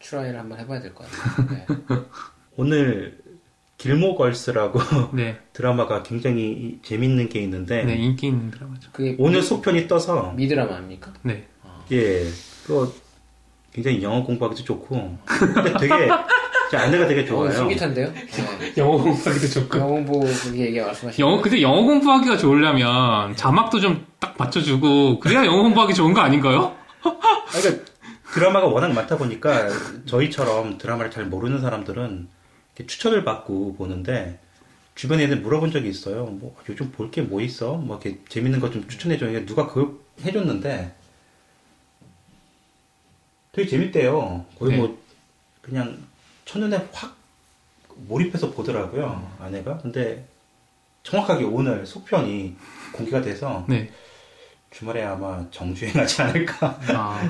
[0.00, 1.46] try를 한번 해봐야 될 것 같아요.
[1.50, 1.66] 네.
[2.56, 3.18] 오늘
[3.78, 4.80] Gilmore Girls라고
[5.16, 5.38] 네.
[5.52, 8.90] 드라마가 굉장히 재밌는 게 있는데 네, 인기 있는 드라마죠.
[8.92, 11.12] 그게 오늘 속편이 떠서 미드라마 아닙니까?
[11.22, 11.46] 네.
[11.92, 12.24] 예
[12.66, 12.90] 그거
[13.72, 16.08] 굉장히 영어 공부하기도 좋고 근데 되게
[16.70, 17.52] 제 아내가 되게 어, 좋아요.
[17.52, 18.12] 솔깃한데요?
[18.12, 18.72] 네.
[18.76, 19.78] 영어 공부하기도 좋고.
[19.78, 25.46] 영어 공부 그게 얘기 말씀하신 영어, 근데 영어 공부하기가 좋으려면 자막도 좀 딱 맞춰주고, 그래야
[25.46, 26.76] 영어 공부하기 좋은 거 아닌가요?
[27.02, 27.84] 그러니까
[28.34, 29.70] 드라마가 워낙 많다 보니까
[30.04, 32.28] 저희처럼 드라마를 잘 모르는 사람들은
[32.76, 34.38] 이렇게 추천을 받고 보는데
[34.94, 36.26] 주변에 애들 물어본 적이 있어요.
[36.26, 37.76] 뭐 요즘 볼 게 뭐 있어?
[37.76, 39.30] 뭐 이렇게 재밌는 거 좀 추천해줘.
[39.30, 40.94] 이게 누가 그걸 해줬는데
[43.52, 44.44] 되게 재밌대요.
[44.58, 44.76] 거의 네.
[44.78, 44.98] 뭐
[45.62, 45.96] 그냥
[46.50, 47.16] 첫눈에 확
[48.08, 49.30] 몰입해서 보더라고요.
[49.38, 49.78] 아내가.
[49.78, 50.26] 근데
[51.04, 52.56] 정확하게 오늘 속편이
[52.92, 53.88] 공개가 돼서 네.
[54.72, 56.80] 주말에 아마 정주행하지 않을까.
[56.88, 57.28] 아,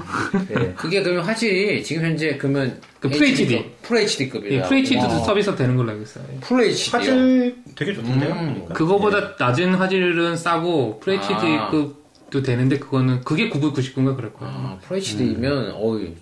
[0.48, 0.72] 네.
[0.74, 3.72] 그게 그러면 화질이 지금 현재 그러면 그 FHD.
[3.82, 4.54] 풀 HD급이에요.
[4.54, 6.24] 예, FHD도 서비스 되는 걸로 알고 있어요.
[6.40, 6.90] 풀 HD.
[6.90, 8.32] 화질 되게 좋던데요.
[8.34, 8.74] 음, 보니까.
[8.74, 14.54] 그거보다 낮은 화질은 싸고, FHD급도 되는데, 그거는, 그게 999인가 그럴 거예요.
[14.54, 16.14] 아, 풀 HD면 어이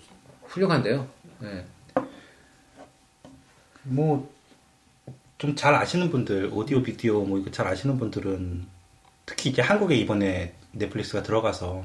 [0.47, 1.05] 훌륭한데요.
[1.39, 1.65] 네.
[3.89, 4.29] 뭐,
[5.37, 8.65] 좀 잘 아시는 분들, 오디오, 비디오, 뭐, 이거 잘 아시는 분들은,
[9.25, 11.83] 특히 이제 한국에 이번에 넷플릭스가 들어가서,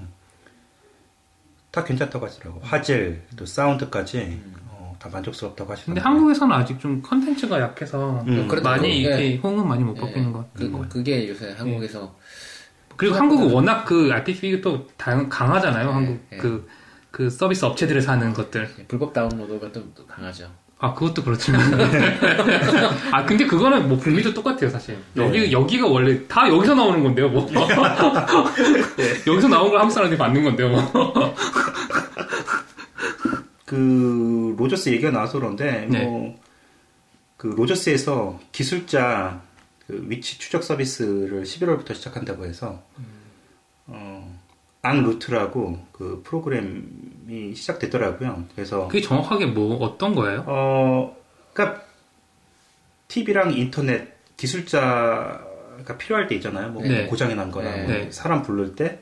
[1.70, 2.60] 다 괜찮다고 하시더라고.
[2.62, 6.04] 화질, 또 사운드까지, 어, 다 만족스럽다고 하시더라고요.
[6.04, 8.46] 한국에서는 아직 좀 컨텐츠가 약해서, 음.
[8.48, 10.72] 그래도 많이 그- 이렇게 호응은 많이 못 예, 받고 있는 것 같아요.
[10.72, 12.14] 그, 그게 요새 한국에서
[12.96, 15.90] 그리고 한국은 워낙 그 RPP가 또 다- 강하잖아요.
[15.90, 16.36] 한국 예.
[16.36, 16.68] 그,
[17.10, 18.86] 그 서비스 업체들이 사는 것들.
[18.86, 20.48] 불법 다운로드가 또 강하죠.
[20.84, 21.62] 아, 그것도 그렇지만.
[23.10, 24.98] 아, 근데 그거는 뭐 북미도 똑같아요, 사실.
[25.16, 27.48] 여기, 여기가 원래 다 여기서 나오는 건데요, 뭐.
[29.26, 31.34] 여기서 나온 걸 한국 사람들이 받는 건데요, 뭐.
[33.64, 36.04] 그, 로저스 얘기가 나와서 그런데, 네.
[36.04, 36.38] 뭐,
[37.38, 39.40] 그, 로저스에서 기술자
[39.86, 42.82] 그 위치 추적 서비스를 11월부터 시작한다고 해서,
[43.86, 44.38] 어,
[44.82, 46.90] 앙루트라고 그 프로그램
[47.28, 48.44] 이 시작됐더라고요.
[48.54, 50.44] 그래서 그게 정확하게 뭐 어떤 거예요?
[50.46, 51.16] 어,
[51.52, 51.82] 그러니까
[53.08, 56.70] TV랑 인터넷 기술자가 필요할 때 있잖아요.
[56.70, 57.06] 뭐 네.
[57.06, 58.10] 고장이 난 거나 뭐 네.
[58.10, 59.00] 사람 부를 때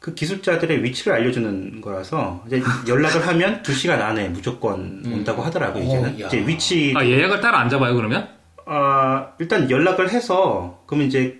[0.00, 5.84] 그 기술자들의 위치를 알려주는 거라서 이제 연락을 하면 2 시간 안에 무조건 온다고 하더라고요.
[5.84, 6.26] 이제는 어, 야.
[6.26, 8.26] 이제 위치 아 예약을 따로 안 잡아요 그러면?
[8.64, 11.38] 아, 일단 연락을 해서 그러면 이제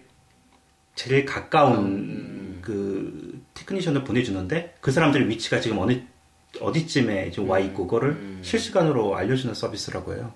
[0.94, 2.59] 제일 가까운 음.
[2.61, 6.02] 그 테크니션을 보내주는데 그 사람들의 위치가 지금 어느
[6.61, 8.38] 어디쯤에 지금 와 있고 그거를 음.
[8.42, 10.33] 실시간으로 알려주는 서비스라고 해요.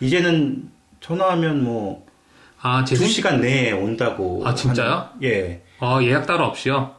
[0.00, 0.68] 이제는
[1.00, 3.08] 전화하면 뭐아제두 생...
[3.08, 4.42] 시간 내에 온다고.
[4.46, 5.10] 아, 진짜요?
[5.20, 5.62] 하는- 예.
[5.80, 6.94] 아 예약 따로 없이요?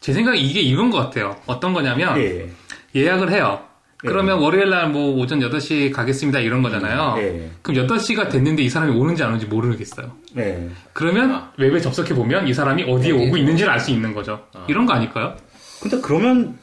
[0.00, 1.36] 제 생각에 이게 이건 것 같아요.
[1.46, 2.50] 어떤 거냐면 예.
[2.94, 3.64] 예약을 해요.
[4.04, 4.08] 예.
[4.08, 7.14] 그러면 월요일 날 뭐 오전 8시 가겠습니다 이런 거잖아요.
[7.18, 7.50] 예.
[7.62, 10.10] 그럼 8시가 됐는데 이 사람이 오는지 안 오는지 모르겠어요.
[10.38, 10.68] 예.
[10.92, 11.52] 그러면 아.
[11.56, 14.44] 웹에 접속해 보면 이 사람이 어디에 어디에 오고 있는지를 알 수 있는 거죠.
[14.54, 14.66] 아.
[14.68, 15.36] 이런 거 아닐까요?
[15.80, 16.58] 근데 그러면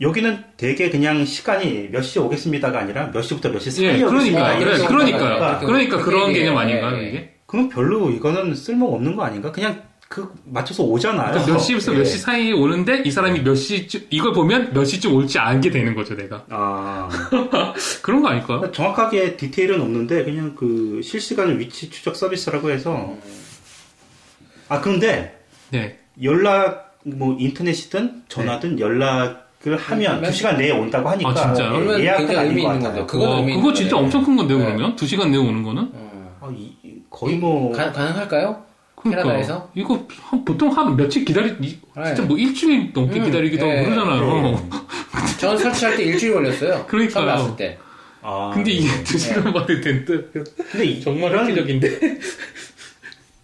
[0.00, 4.16] 여기는 되게 그냥 시간이 몇 시에 오겠습니다가 아니라 몇 시부터 몇 시 사이에 예, 그러니까,
[4.16, 4.54] 오겠습니다.
[4.54, 5.20] 예, 그래, 이런 그러니까요.
[5.28, 6.44] 경우가 그러니까 그렇게 그런 얘기해요.
[6.50, 7.08] 개념 아닌가요, 예.
[7.08, 7.34] 이게?
[7.46, 9.50] 그럼 별로 이거는 쓸모 없는 거 아닌가?
[9.52, 11.30] 그냥 그 맞춰서 오잖아요.
[11.32, 11.98] 그러니까 몇 시부터 예.
[11.98, 16.14] 몇시 사이에 오는데 이 사람이 몇 시쯤 이걸 보면 몇 시쯤 올지 알게 되는 거죠,
[16.14, 16.44] 내가.
[16.50, 17.08] 아
[18.02, 18.70] 그런 거 아닐까요?
[18.72, 23.16] 정확하게 디테일은 없는데 그냥 그 실시간 위치 추적 서비스라고 해서
[24.68, 25.38] 아 그런데
[25.70, 25.98] 네.
[26.22, 30.30] 연락 뭐 인터넷이든 전화든 연락 을 하면 하면?
[30.30, 31.98] 두 시간 내에 온다고 하니까 아, 진짜요?
[31.98, 33.06] 예, 예약은 아닌 의미 것 있는 같아요.
[33.06, 33.96] 그거 있는 진짜.
[33.96, 34.64] 엄청 큰 건데요, 네.
[34.66, 34.94] 그러면?
[34.96, 35.90] 두 시간 내에 오는 거는?
[35.92, 36.36] 어.
[36.40, 38.62] 아, 이- 이- 거의 뭐 가, 가능할까요?
[38.94, 39.22] 그러니까.
[39.24, 39.70] 캐나다에서?
[39.74, 42.22] 이거 한- 보통 한 며칠 기다리, 이- 진짜 네.
[42.22, 44.68] 뭐 일주일 넘게 음, 기다리기도 하고 예, 그러잖아요.
[45.40, 46.84] 전 설치할 때 일주일 걸렸어요.
[46.86, 47.10] 그러니까요.
[47.24, 47.78] 처음 나왔을 때.
[48.22, 49.04] 아, 근데 이게 네.
[49.04, 50.12] 두 시간 만에 된다.
[50.70, 52.18] 근데 이- 정말 이런, 획기적인데.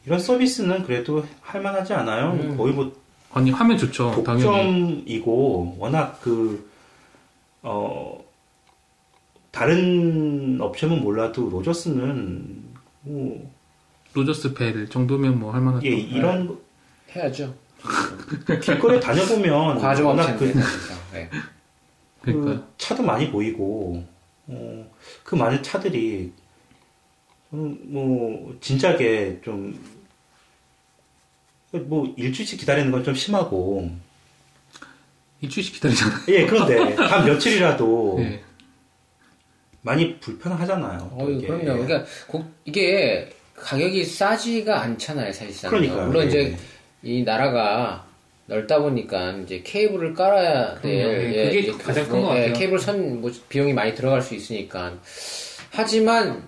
[0.07, 2.33] 이런 서비스는 그래도 할만하지 않아요?
[2.33, 2.57] 음.
[2.57, 2.93] 거의 뭐
[3.33, 4.45] 아니, 하면 좋죠, 당연히.
[4.45, 6.71] 독점이고 워낙 그
[7.63, 8.23] 어,
[9.51, 12.65] 다른 업체면 몰라도 로저스는
[13.03, 13.51] 뭐
[14.15, 15.87] 로저스 벨 정도면 뭐 할만하죠.
[15.87, 16.59] 예, 이런
[17.15, 17.55] 해야죠.
[18.63, 20.37] 길거리 다녀보면 워낙.
[20.37, 20.53] 그.
[21.13, 21.29] 네.
[22.23, 24.05] 그 차도 많이 보이고
[24.47, 24.91] 어,
[25.25, 26.33] 그 많은 차들이
[27.51, 29.79] 저는 뭐 진작에 좀
[31.81, 33.91] 뭐 일주일씩 기다리는 건 좀 심하고
[35.41, 36.19] 일주일씩 기다리잖아요.
[36.29, 38.41] 예 그런데 단 며칠이라도 예.
[39.81, 41.11] 많이 불편하잖아요.
[41.13, 41.25] 어.
[41.25, 41.65] 그럼요.
[41.85, 45.71] 그러니까 고- 이게 가격이 싸지가 않잖아요, 사실상.
[45.71, 46.07] 그러니까요.
[46.07, 46.29] 물론 예.
[46.29, 46.57] 이제
[47.03, 48.07] 이 나라가
[48.47, 51.03] 넓다 보니까 이제 케이블을 깔아야 돼.
[51.03, 51.35] 그럼요.
[51.35, 52.53] 예, 그게 가장 큰것 같아요.
[52.53, 54.95] 케이블 선 뭐 비용이 많이 들어갈 수 있으니까.
[55.71, 56.47] 하지만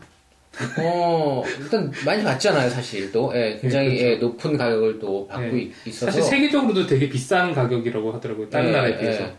[0.78, 3.32] 어 일단 많이 받잖아요, 사실 또.
[3.34, 4.04] 예, 굉장히 그렇죠.
[4.06, 5.62] 예, 높은 가격을 또 받고 예.
[5.62, 6.06] 있- 있어서.
[6.06, 8.48] 사실 세계적으로도 되게 비싼 가격이라고 하더라고요.
[8.50, 9.24] 다른 예, 나라에 비해서.
[9.24, 9.34] 예.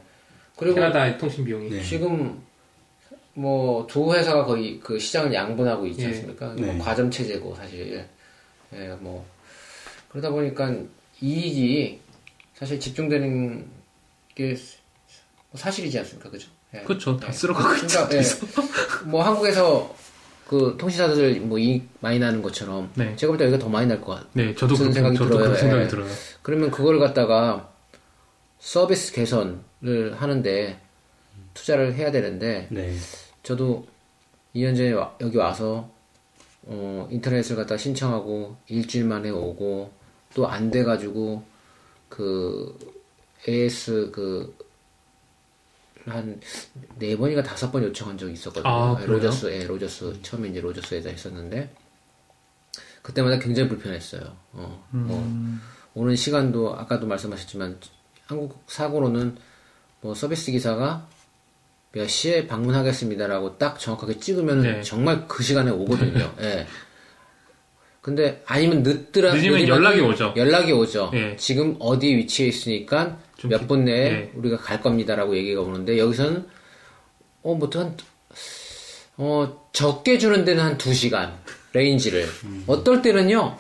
[0.58, 1.70] 그리고 캐나다의 통신 비용이.
[1.70, 1.82] 네.
[1.84, 2.42] 지금
[3.34, 6.08] 뭐 두 회사가 거의 그 시장을 양분하고 있지 예.
[6.08, 6.54] 않습니까?
[6.56, 6.72] 네.
[6.74, 8.06] 뭐 과점 체제고 사실
[8.74, 9.26] 예, 뭐
[10.10, 10.74] 그러다 보니까
[11.22, 12.00] 이익이
[12.54, 13.66] 사실 집중되는
[14.36, 14.56] 게
[15.54, 16.50] 사실이지 않습니까, 그죠?
[16.74, 16.80] 예.
[16.82, 17.18] 그렇죠.
[17.18, 17.32] 다 예.
[17.34, 18.08] 쓸어가고 있죠.
[18.08, 19.94] 그러니까 예, 뭐 한국에서
[20.48, 23.16] 그 통신사들 뭐 이익 많이 나는 것처럼 네.
[23.16, 24.30] 제가 볼 때 여기가 더 많이 날 것 같아요.
[24.34, 25.56] 네, 저도 그렇게, 생각이 저도 들어요.
[25.56, 25.88] 생각이 예.
[25.88, 26.08] 들어요.
[26.44, 27.72] 그러면 그걸 갖다가
[28.60, 30.80] 서비스 개선을 하는데
[31.54, 32.94] 투자를 해야 되는데 네.
[33.44, 33.88] 저도
[34.56, 35.90] 2년 전에 와- 여기 와서
[36.64, 39.92] 어, 인터넷을 갖다 신청하고 일주일 만에 오고
[40.36, 41.44] 또 안 돼가지고
[42.10, 42.78] 그
[43.48, 44.56] AS 그
[46.06, 46.40] 한
[46.98, 48.72] 네 번인가 다섯 번 요청한 적이 있었거든요.
[48.72, 49.14] 아, 그래요?
[49.14, 51.74] 로저스, 예, 로저스 처음에 이제 로저스에다 했었는데
[53.02, 54.22] 그때마다 굉장히 불편했어요.
[54.54, 55.62] 어, 뭐 음.
[55.94, 57.80] 오는 시간도 아까도 말씀하셨지만
[58.28, 59.38] 한국 사고로는
[60.02, 61.08] 뭐 서비스 기사가
[61.92, 64.82] 몇 시에 방문하겠습니다라고 딱 정확하게 찍으면 네.
[64.82, 66.34] 정말 그 시간에 오거든요.
[66.42, 66.66] 예.
[68.02, 70.34] 근데 아니면 늦더라 늦으면 연락이 오죠.
[70.36, 71.12] 연락이 오죠.
[71.14, 71.36] 예.
[71.38, 73.18] 지금 어디 위치에 있으니까 좀
[73.50, 74.32] 몇 기- 분 내에 예.
[74.36, 76.48] 우리가 갈 겁니다라고 얘기가 오는데 여기서는
[77.44, 77.96] 어 뭐 한
[79.18, 81.32] 어 적게 주는 데는 한 2시간
[81.74, 82.64] range를 음.
[82.68, 83.58] 어떨 때는요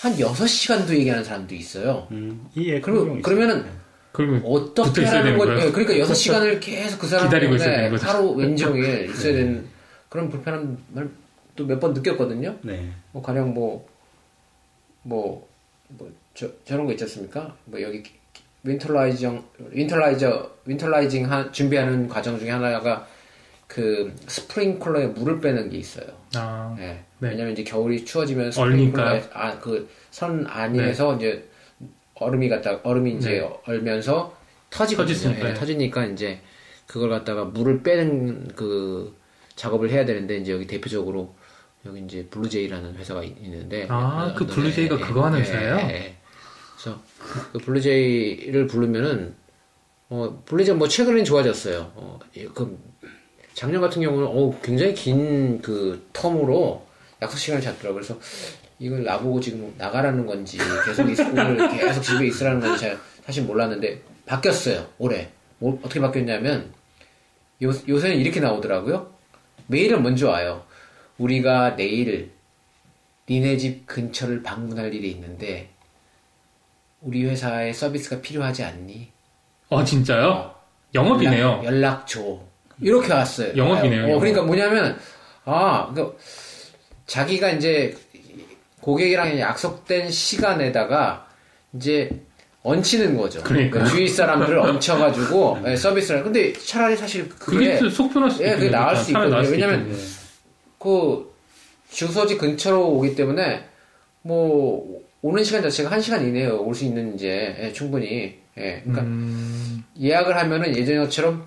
[0.00, 2.06] 한 6시간도 얘기하는 사람도 있어요.
[2.10, 3.64] 음, 예, 그리고 그러면은
[4.12, 5.66] 그러면 어떻게 하는 거 거예요?
[5.66, 8.06] 예, 그러니까 6시간을 계속 그 사람 기다리고 있어야 되는 거죠.
[8.06, 9.66] 하루 왼종일 있어야 되는
[10.08, 11.10] 그런 불편함을
[11.56, 12.56] 또 몇 번 느꼈거든요.
[12.62, 12.90] 네.
[13.12, 13.86] 뭐 가령 뭐
[15.06, 15.46] 뭐
[15.98, 17.54] 뭐 저 저런 거 있지 않습니까?
[17.66, 18.02] 뭐 여기
[18.64, 23.06] winterizing winterizer winterizing 하, 준비하는 과정 중에 하나가
[23.66, 26.06] 그 스프링클러에 물을 빼는 게 있어요.
[26.36, 26.82] 아, 예.
[26.82, 27.04] 네.
[27.20, 29.22] 왜냐면 이제 겨울이 추워지면 얼니까요?
[29.32, 31.48] 아그 선 안에서 이제
[32.14, 33.50] 얼음이 갖다 얼음이 이제 네.
[33.66, 34.36] 얼면서
[34.70, 35.34] 터지거든요.
[35.38, 35.54] 예, 네.
[35.54, 36.40] 터지니까 이제
[36.86, 39.16] 그걸 갖다가 물을 빼는 그
[39.56, 41.34] 작업을 해야 되는데 이제 여기 대표적으로
[41.86, 45.76] 여기 이제 블루제이라는 회사가 있- 있는데 아, 그 런던에, 블루제이가 그거 하는 회사예요?
[45.90, 46.16] 예.
[46.76, 47.00] 그래서
[47.52, 49.34] 그 블루제이를 부르면은
[50.08, 51.92] 어 블루제이 뭐 최근엔 좋아졌어요.
[51.94, 52.78] 어, 예, 그
[53.54, 56.82] 작년 같은 경우는 어 굉장히 긴 그 텀으로
[57.22, 58.02] 약속 시간을 잡더라고요.
[58.02, 58.18] 그래서
[58.78, 64.02] 이걸 나보고 지금 나가라는 건지 계속 있, 오늘 계속 집에 있으라는 건지 잘 사실 몰랐는데
[64.26, 64.86] 바뀌었어요.
[64.98, 66.72] 올해 뭐, 어떻게 바뀌었냐면
[67.62, 69.12] 요, 요새는 이렇게 나오더라고요.
[69.68, 70.64] 메일은 먼저 와요.
[71.18, 72.32] 우리가 내일
[73.30, 75.70] 니네 집 근처를 방문할 일이 있는데
[77.04, 79.08] 우리 회사의 서비스가 필요하지 않니?
[79.68, 80.54] 어, 진짜요?
[80.94, 81.46] 영업이네요.
[81.46, 82.40] 연락, 연락 줘.
[82.80, 83.54] 이렇게 왔어요.
[83.56, 84.20] 영업이네요, 어, 영업.
[84.20, 84.98] 그러니까 뭐냐면
[85.44, 86.16] 아, 그
[87.06, 87.94] 자기가 이제
[88.80, 91.26] 고객이랑 약속된 시간에다가
[91.74, 92.10] 이제
[92.62, 93.42] 얹히는 거죠.
[93.42, 93.84] 그러니까요.
[93.84, 96.24] 주위 사람들을 얹혀가지고 예, 서비스를.
[96.24, 98.96] 근데 차라리 사실 그게 그게 속 편할 수도 예, 그게 나을.
[98.96, 99.30] 수 있거든요.
[99.34, 99.94] 나을 수 왜냐면.
[100.78, 101.34] 그
[101.90, 103.68] 주소지 근처로 오기 때문에
[104.22, 109.00] 뭐 오는 시간 자체가 한 시간 이내에 올 수 있는 이제 예, 충분히 예, 그러니까
[109.04, 111.46] 음, 예약을 하면은 예전처럼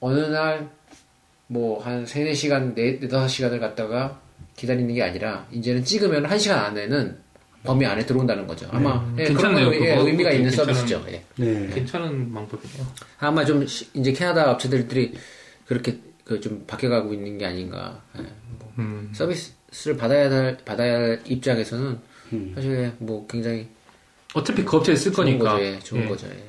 [0.00, 0.68] 어느 날
[1.46, 4.20] 뭐한 3, 4시간, 4, 5시간을 갖다가
[4.54, 7.16] 기다리는 게 아니라 이제는 찍으면 1시간 안에는
[7.64, 8.68] 범위 안에 들어온다는 거죠.
[8.70, 9.96] 아마 음, 예, 괜찮네요, 그런 거, 예.
[10.10, 11.04] 의미가 있는 괜찮은- 서비스죠.
[11.08, 11.24] 예.
[11.36, 11.68] 네.
[11.74, 12.86] 괜찮은 방법이네요.
[13.18, 15.14] 아마 좀 시- 이제 캐나다 업체들이
[15.64, 18.02] 그렇게 그 좀 바뀌어가고 있는 게 아닌가.
[18.18, 18.22] 예,
[18.58, 21.98] 뭐 음, 서비스를 받아야 할 받아야 할 입장에서는
[22.32, 22.52] 음.
[22.54, 23.68] 사실 뭐 굉장히
[24.34, 25.52] 어차피 그 업체에 쓸 좋은 거니까.
[25.52, 25.64] 거죠.
[25.64, 26.26] 예, 좋은 예, 거죠.
[26.28, 26.44] 예.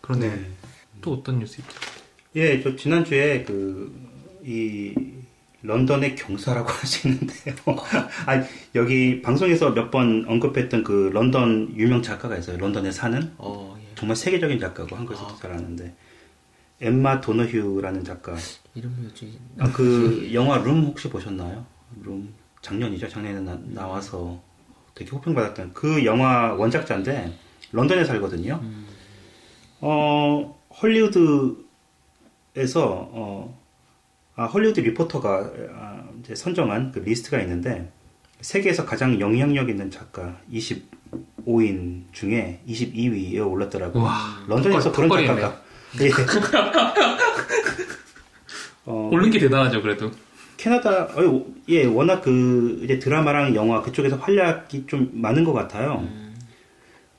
[0.00, 0.28] 그러네.
[0.28, 0.46] 네.
[1.00, 1.72] 또 어떤 뉴스 있죠?
[2.36, 3.92] 예, 저 지난주에 그,
[4.44, 4.92] 이,
[5.62, 7.54] 런던의 경사라고 하시는데요.
[8.26, 12.56] 아니, 여기 방송에서 몇 번 언급했던 그 런던 유명 작가가 있어요.
[12.58, 13.32] 런던에 사는.
[13.38, 13.94] 어, 예.
[13.94, 15.94] 정말 세계적인 작가고 한국에서도 잘 아는데.
[16.80, 18.34] 엠마 도너휴라는 작가.
[18.74, 21.64] 이름이 어찌 아, 그 영화 룸 혹시 보셨나요?
[22.02, 22.34] 룸.
[22.60, 23.08] 작년이죠.
[23.08, 24.42] 작년에 나, 나와서
[24.94, 27.32] 되게 호평받았던 그 영화 원작자인데
[27.72, 28.60] 런던에 살거든요.
[29.80, 31.64] 어, 헐리우드에서
[32.76, 33.58] 어,
[34.36, 37.90] 아, 헐리우드 리포터가 아, 이제 선정한 그 리스트가 있는데
[38.40, 44.02] 세계에서 가장 영향력 있는 작가 25인 중에 22위에 올랐더라고요.
[44.02, 45.40] 와, 런던에서 턱걸이, 그런.
[45.40, 45.62] 작가가
[46.00, 46.10] 예.
[48.84, 50.10] 어, 오른 게 대단하죠, 그래도.
[50.66, 56.06] 캐나다, 어, 예, 워낙 그, 이제 드라마랑 영화 그쪽에서 활약이 좀 많은 것 같아요.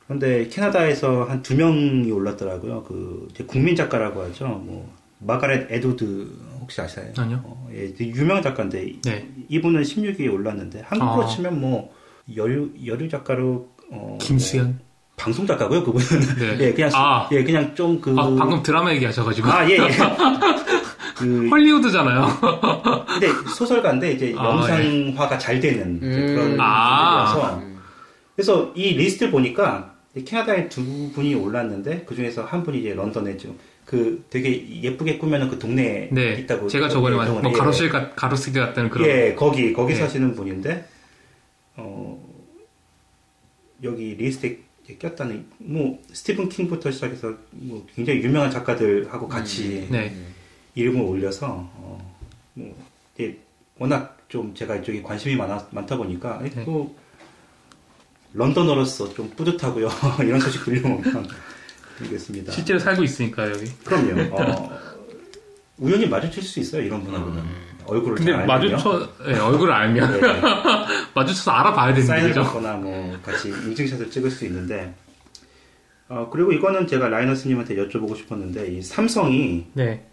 [0.07, 2.83] 그런데 캐나다에서 한 두 명이 올랐더라고요.
[2.83, 4.45] 그, 이제 국민 작가라고 하죠.
[4.47, 6.29] 뭐, 마가렛 에드우드
[6.61, 7.11] 혹시 아시나요?
[7.17, 7.41] 아니요.
[7.43, 9.27] 어, 예, 유명한 작가인데, 네.
[9.49, 11.27] 이분은 16위에 올랐는데, 한국으로 아.
[11.27, 11.93] 치면 뭐,
[12.33, 14.65] 여류, 여류 작가로, 어, 김수현.
[14.67, 14.75] 뭐
[15.17, 16.05] 방송 작가고요, 그분은.
[16.37, 16.57] 네.
[16.67, 17.27] 예, 그냥, 수- 아.
[17.33, 19.49] 예, 그냥 좀 그, 아, 방금 드라마 얘기하셔가지고.
[19.49, 19.89] 아, 예, 예.
[21.15, 22.27] 그, 헐리우드잖아요.
[23.07, 26.35] 근데 소설가인데 이제 아, 영상화가 잘 되는 음.
[26.35, 27.33] 그런 아.
[27.33, 27.73] 분이라서
[28.35, 29.93] 그래서 이 리스트를 보니까
[30.25, 35.59] 캐나다에 두 분이 올랐는데 그 중에서 한 분이 이제 런던에 좀그 되게 예쁘게 꾸며놓은 그
[35.59, 36.33] 동네에 네.
[36.33, 37.51] 있다고 제가 저번에 말, 뭐 예.
[37.51, 39.07] 가로실, 가, 가로수기 같다는 그런.
[39.07, 39.99] 예 거기 거기 네.
[39.99, 40.85] 사시는 분인데
[41.77, 42.21] 어
[43.83, 44.59] 여기 리스트에
[44.99, 50.13] 꼈다는 뭐 스티븐 킹부터 시작해서 뭐 굉장히 유명한 작가들하고 같이 네.
[50.75, 52.13] 이름을 올려서 어,
[52.53, 52.75] 뭐
[53.15, 53.37] 이제
[53.77, 56.63] 워낙 좀 제가 이쪽에 관심이 많아, 많다 보니까 네.
[56.65, 56.95] 또
[58.33, 59.89] Londoner로서 좀 뿌듯하고요
[60.25, 61.27] 이런 소식 들려오면
[61.99, 62.51] 드리겠습니다.
[62.51, 63.65] 실제로 살고 있으니까, 여기.
[63.83, 64.35] 그럼요.
[64.35, 64.79] 어,
[65.77, 67.43] 우연히 마주칠 수 있어요 이런 분하고는
[67.85, 68.71] 얼굴을 근데 잘 알면요.
[68.71, 70.21] 마주쳐, 예, 얼굴을 알면.
[70.21, 70.41] 네,
[71.13, 72.43] 마주쳐서 알아봐야 되는 사인을 거죠.
[72.43, 74.95] 받거나 뭐 같이 인증샷을 찍을 수 있는데
[76.07, 80.05] 어, 그리고 이거는 제가 라이너스님한테 여쭤보고 싶었는데 이 삼성이 네.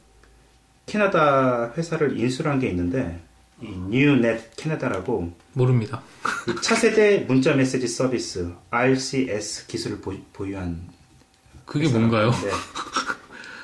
[0.90, 3.20] 캐나다 회사를 인수를 한게 있는데
[3.62, 6.02] 이 뉴넷 캐나다라고 모릅니다.
[6.48, 10.80] 이 차세대 문자 메시지 서비스 RCS 기술을 보, 유한
[11.64, 12.32] 그게 뭔가요?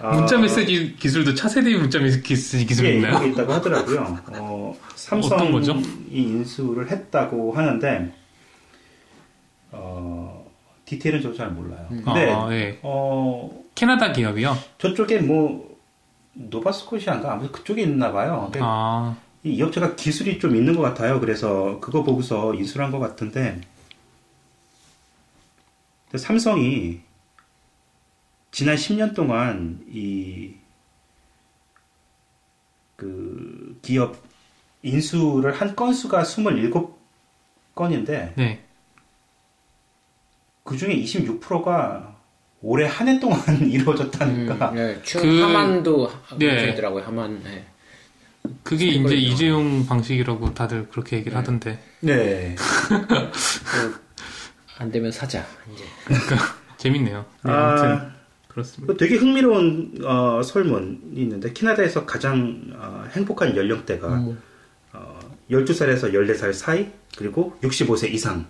[0.00, 3.26] 아, 문자 메시지 기술도 차세대 문자 메시지 기술, 기술이 예, 있나요?
[3.26, 4.18] 있다고 하더라고요.
[4.34, 5.82] 어, 삼성이?
[6.12, 8.14] 인수를 했다고 하는데
[9.72, 10.48] 어,
[10.84, 11.86] 디테일은 저도 잘 몰라요.
[11.88, 12.78] 근데 아, 예.
[12.82, 14.56] 어, 캐나다 기업이요?
[14.78, 15.65] 저쪽에 뭐
[16.38, 18.50] 노바스코시아인가 아무튼 그쪽에 있나 봐요.
[18.60, 21.18] 아, 이 업체가 기술이 좀 있는 것 같아요.
[21.20, 23.60] 그래서 그거 보고서 인수를 한 것 같은데
[26.14, 27.00] 삼성이
[28.50, 30.54] 지난 10년 동안 이
[32.96, 34.16] 그 기업
[34.82, 38.64] 인수를 한 건수가 27건인데 네.
[40.64, 42.15] 그 중에 26%가
[42.62, 43.38] 올해 한 해 동안
[43.70, 44.70] 이루어졌다니까.
[44.70, 46.70] 음, 네, 추 그- 하만도 네.
[46.70, 47.04] 있더라고요.
[47.04, 47.40] 하만.
[47.44, 47.66] 네.
[48.62, 52.54] 그게 이제 이재용 방식이라고 다들 그렇게 얘기를 하던데 네.
[54.78, 55.44] 안 되면 사자.
[55.72, 55.84] 이제.
[56.76, 57.24] 재밌네요.
[57.44, 57.70] 네, 아.
[57.70, 58.12] 아무튼
[58.48, 58.92] 그렇습니다.
[58.92, 64.40] 그 되게 흥미로운 어, 설문이 있는데 캐나다에서 가장 어, 행복한 연령대가 음.
[64.92, 65.18] 어,
[65.50, 68.46] 12살에서 14살 사이 그리고 65세 이상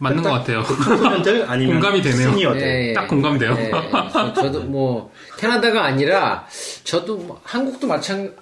[0.00, 0.62] 맞는 것딱 같아요.
[0.62, 2.30] 그 청소년들 아니면 공감이 되네요.
[2.30, 2.92] 시니어들 예, 예.
[2.94, 3.54] 딱 공감돼요.
[3.58, 3.70] 예, 예.
[4.12, 6.46] 저- 저도 뭐 캐나다가 아니라
[6.84, 8.34] 저도 뭐 한국도 마찬가지.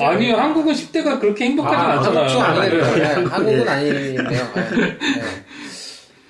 [0.00, 2.40] 아니요, 한국은 10대가 그렇게 행복하진 아, 않잖아요.
[2.40, 2.94] 아니네요.
[2.96, 3.68] 네, 한국은 예.
[3.68, 4.22] 아니네요.
[4.22, 4.98] 네, 네.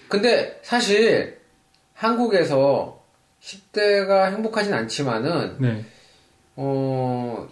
[0.08, 1.38] 근데 사실
[1.92, 3.02] 한국에서
[3.42, 5.84] 10대가 행복하진 않지만은 네.
[6.56, 7.46] 어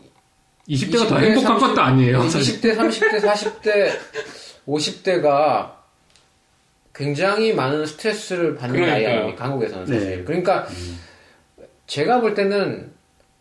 [0.68, 2.29] 20대가 더 20대, 행복한 30, 것도 아니에요.
[2.31, 2.61] 사실.
[2.61, 3.90] 20대, 30대, 40대,
[4.66, 5.82] 50대가
[6.94, 9.16] 굉장히 많은 스트레스를 받는 나이 그러니까요.
[9.18, 9.44] 아닙니까?
[9.44, 10.16] 한국에서는 사실.
[10.18, 10.22] 네.
[10.24, 10.66] 그러니까
[11.87, 12.90] 제가 볼 때는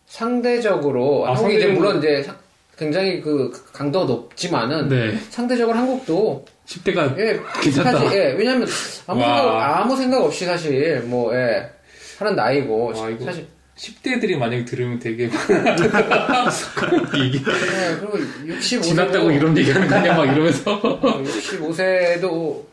[0.06, 2.36] 상대적으로 아, 한국이 이제 상대적으로- 물론 이제 상-
[2.78, 5.16] 굉장히 그 강도가 높지만은 네.
[5.30, 7.90] 상대적으로 한국도 10대가 예, 괜찮다.
[8.00, 8.16] 비슷하지.
[8.16, 8.66] 예, 왜냐면
[9.06, 9.36] 아무 와.
[9.36, 11.70] 생각 아무 생각 없이 사실 뭐 예,
[12.18, 15.24] 하는 나이고 와, 이거- 사실 10대들이 만약에 들으면 되게
[17.16, 22.71] 이게 예, 그리고 65세도 지났다고 이런 얘기하는 거냐 막 이러면서 65세도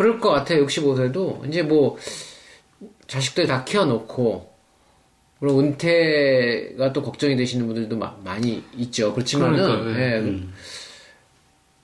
[0.00, 0.64] 그럴 것 같아요.
[0.64, 1.98] 65세도 이제 뭐
[3.06, 4.50] 자식들 다 키워놓고
[5.40, 9.12] 물론 은퇴가 또 걱정이 되시는 분들도 마- 많이 있죠.
[9.12, 10.14] 그렇지만은 그러니까, 네.
[10.14, 10.54] 예, 음.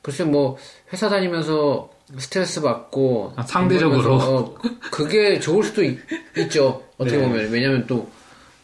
[0.01, 0.57] 글쎄 뭐
[0.95, 4.15] 회사 다니면서 스트레스 받고 아, 상대적으로.
[4.15, 4.55] 어,
[4.91, 5.99] 그게 좋을 수도 있,
[6.51, 7.23] 죠 어떻게 네.
[7.23, 8.09] 보면 왜냐면 또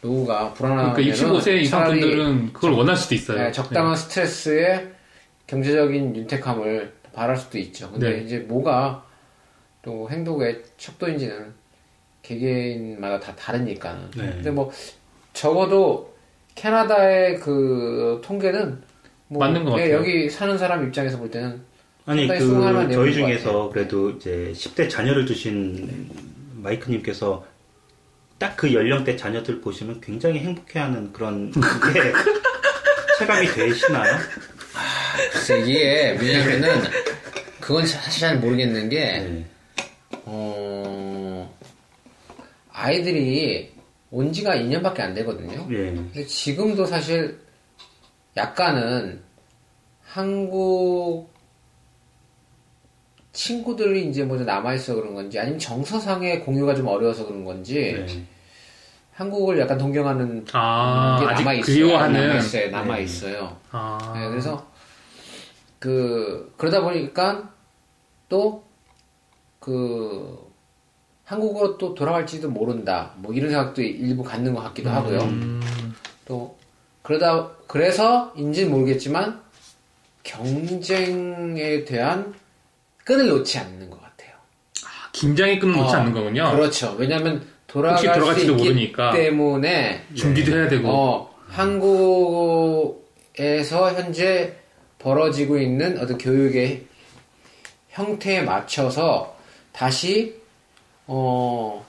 [0.01, 3.37] 노후가 불안하면 그러니까 25세 이상 분들은 그걸 원할 수도 있어요.
[3.37, 4.87] 네, 적당한 스트레스에
[5.45, 7.91] 경제적인 윤택함을 바랄 수도 있죠.
[7.91, 8.23] 근데 네.
[8.23, 9.12] 이제 뭐가
[9.83, 11.53] 또 행복의 척도인지는
[12.23, 14.11] 개개인마다 다 다르니까는.
[14.17, 14.29] 네.
[14.29, 14.71] 근데 뭐
[15.33, 16.15] 적어도
[16.55, 18.81] 캐나다의 그 통계는
[19.27, 19.97] 뭐 맞는 것 예, 같아요.
[19.97, 21.61] 여기 사는 사람 입장에서 볼 때는
[22.05, 26.09] 아니 그 저희 중에서 그래도 이제 10대 자녀를 두신
[26.55, 27.45] 마이크님께서
[28.39, 31.59] 딱 그 연령대 자녀들 보시면 굉장히 행복해하는 그런 게
[33.19, 34.17] 체감이 되시나요?
[35.31, 36.81] 글쎄 이게 왜냐면은
[37.61, 39.45] 그건 사실 잘 모르겠는 게 네.
[40.25, 41.53] 어,
[42.71, 43.71] 아이들이
[44.11, 45.67] 온 지가 2년밖에 안 되거든요.
[45.71, 45.91] 예.
[45.93, 47.39] 근데 지금도 사실
[48.37, 49.21] 약간은
[50.03, 51.31] 한국
[53.31, 58.23] 친구들이 이제 먼저 남아있어 그런 건지 아니면 정서상의 공유가 좀 어려워서 그런 건지 네.
[59.13, 61.61] 한국을 약간 동경하는 아, 게 남아있어요.
[61.75, 62.27] 그리워하는.
[62.27, 62.69] 남아있어요.
[62.71, 63.57] 남아있어요.
[63.71, 64.67] 아, 네, 그래서
[65.79, 67.51] 그 그러다 보니까
[68.29, 68.63] 또
[69.63, 70.51] 그
[71.23, 73.13] 한국으로 또 돌아갈지도 모른다.
[73.15, 75.19] 뭐 이런 생각도 일부 갖는 것 같기도 하고요.
[75.19, 75.61] 음,
[76.25, 76.57] 또
[77.01, 79.41] 그러다 그래서 인지는 모르겠지만
[80.23, 82.33] 경쟁에 대한
[83.05, 84.31] 끈을 놓지 않는 것 같아요.
[85.13, 86.51] 긴장의 끈을 놓지 어, 않는 거군요.
[86.51, 86.93] 그렇죠.
[86.97, 89.13] 왜냐하면 돌아갈 수 돌아갈지도 모르니까.
[89.13, 90.89] 때문에 준비도 해야 되고.
[90.89, 92.93] 어, 한국에서
[93.93, 94.57] 현재
[94.99, 96.85] 벌어지고 있는 어떤 교육의
[97.91, 99.32] 형태에 맞춰서
[99.73, 100.41] 다시
[101.07, 101.85] 어,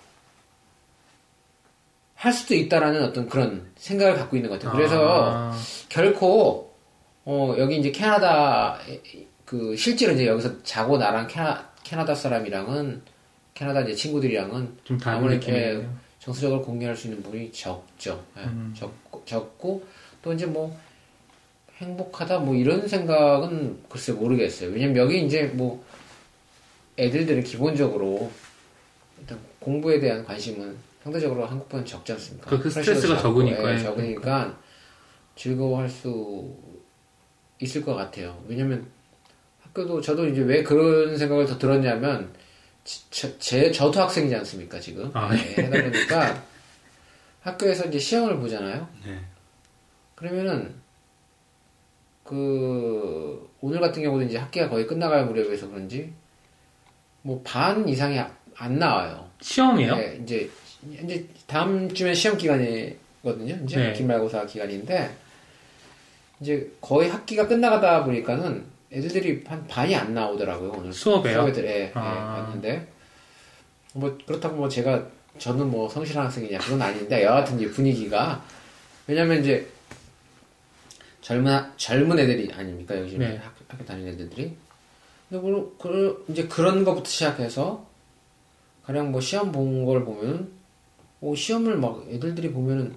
[2.16, 4.76] 할 수도 있다라는 어떤 그런 생각을 갖고 있는 것 같아요.
[4.76, 6.74] 그래서 아, 결코
[7.24, 8.78] 어, 여기 이제 캐나다
[9.44, 13.02] 그 실제로 이제 여기서 자고 나랑 캐나, 캐나다 사람이랑은
[13.52, 15.52] 캐나다 이제 친구들이랑은 좀 아무래도.
[15.52, 15.86] 예,
[16.18, 18.24] 정서적으로 공유할 수 있는 분이 적죠.
[18.38, 18.74] 예, 음.
[18.76, 19.86] 적고, 적고
[20.22, 20.76] 또 이제 뭐
[21.76, 24.70] 행복하다 뭐 이런 생각은 글쎄 모르겠어요.
[24.70, 25.84] 왜냐면 여기 이제 뭐
[26.98, 28.30] 애들들은 기본적으로
[29.20, 32.50] 일단 공부에 대한 관심은 상대적으로 한국보다는 적지 않습니까?
[32.58, 33.78] 그- 스트레스가 적고, 적으니까, 예, 예.
[33.78, 34.58] 적으니까
[35.36, 36.54] 즐거워할 수
[37.60, 38.42] 있을 것 같아요.
[38.48, 38.86] 왜냐면
[39.62, 42.32] 학교도 저도 이제 왜 그런 생각을 더 들었냐면
[42.84, 46.44] 지- 저, 제 저도 학생이지 않습니까 지금 아, 네, 하다 보니까
[47.40, 48.88] 학교에서 이제 시험을 보잖아요.
[49.04, 49.18] 네.
[50.14, 50.74] 그러면은
[52.22, 56.12] 그 오늘 같은 경우도 이제 학기가 거의 끝나갈 무렵에서 그런지
[57.24, 59.28] 뭐 반 이상이 아- 안 나와요.
[59.40, 59.96] 시험이에요?
[59.96, 60.50] 네, 이제
[61.02, 63.58] 이제 다음 주면 시험 기간이거든요.
[63.64, 63.92] 이제 네.
[63.94, 65.10] 기말고사 기간인데
[66.40, 71.34] 이제 거의 학기가 끝나가다 보니까는 애들들이 한 반이 안 나오더라고요 오늘 수업에요?
[71.38, 72.44] 수업에들 예, 예, 아.
[72.46, 72.86] 봤는데
[73.94, 75.04] 뭐 그렇다고 뭐 제가
[75.38, 78.44] 저는 뭐 성실한 학생이냐 그건 아닌데 여하튼 이제 분위기가
[79.06, 79.66] 왜냐면 이제
[81.22, 83.36] 젊은 학- 젊은 애들이 아닙니까 요즘 네.
[83.42, 84.54] 학, 교 다니는 애들이
[85.28, 87.86] 근데 그, 그 이제 그런 것부터 시작해서
[88.84, 90.52] 가령 뭐 시험 본 걸 보면
[91.20, 92.94] 어, 시험을 막 애들들이 보면은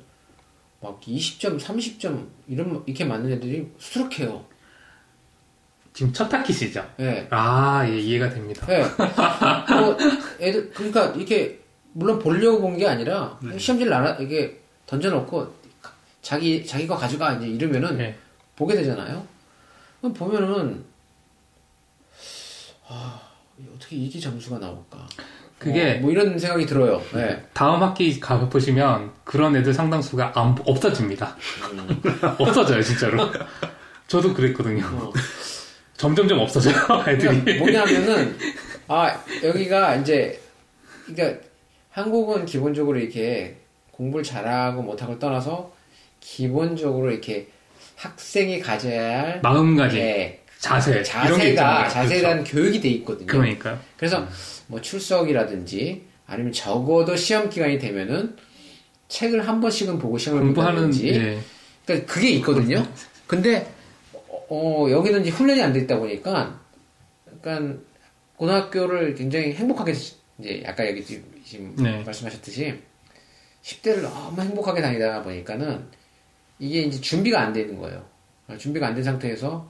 [0.82, 4.45] 막 20점, 30점 이런 이렇게 맞는 애들이 수두룩해요.
[5.93, 6.88] 지금 첫 학기시죠?
[6.99, 7.28] 예.
[7.32, 8.67] 아, 예, 이해가 됩니다.
[8.69, 8.84] 예.
[9.73, 9.97] 뭐
[10.39, 11.59] 애들 그러니까 이렇게
[11.93, 15.51] 물론 보려고 본 게 아니라 시험지를 나라 이게 던져놓고
[16.21, 18.15] 자기 자기 거 가져가 이제 이러면은 네.
[18.55, 19.25] 보게 되잖아요.
[20.01, 20.84] 그럼 보면은
[22.88, 23.21] 아
[23.75, 25.07] 어떻게 이게 점수가 나올까?
[25.59, 27.01] 그게 어, 뭐 이런 생각이 들어요.
[27.15, 27.43] 예.
[27.53, 31.35] 다음 학기 가 보시면 그런 애들 상당수가 안, 없어집니다.
[32.38, 33.29] 없어져요, 진짜로.
[34.07, 34.85] 저도 그랬거든요.
[34.85, 35.11] 어.
[35.97, 36.75] 점점점 없어져요,
[37.07, 37.43] 애들이.
[37.43, 38.38] 그러니까 뭐냐면은
[38.88, 40.39] 아 여기가 이제
[41.07, 41.41] 그러니까
[41.89, 43.57] 한국은 기본적으로 이렇게
[43.91, 45.73] 공부를 잘하고 못하고 떠나서
[46.19, 47.47] 기본적으로 이렇게
[47.95, 51.89] 학생이 가져야 할 마음가짐, 예, 자세, 자세가.
[51.89, 53.27] 자세에 대한 교육이 돼 있거든요.
[53.27, 53.41] 그렇죠.
[53.41, 53.79] 그러니까요.
[53.95, 54.27] 그래서
[54.67, 58.35] 뭐 출석이라든지 아니면 적어도 시험 기간이 되면은
[59.07, 61.39] 책을 한 번씩은 보고 시험을 공부하는, 본다든지 예.
[61.85, 62.85] 그러니까 그게 있거든요.
[63.27, 63.71] 근데
[64.49, 66.59] 어, 여기는 이제 훈련이 안 돼 있다 보니까
[67.31, 67.81] 약간
[68.35, 69.93] 고등학교를 굉장히 행복하게
[70.39, 72.03] 이제 아까 여기 지금 지금 네.
[72.03, 72.75] 말씀하셨듯이
[73.63, 75.85] 10대를 너무 행복하게 다니다 보니까는
[76.59, 78.05] 이게 이제 준비가 안 되는 거예요.
[78.57, 79.69] 준비가 안 된 상태에서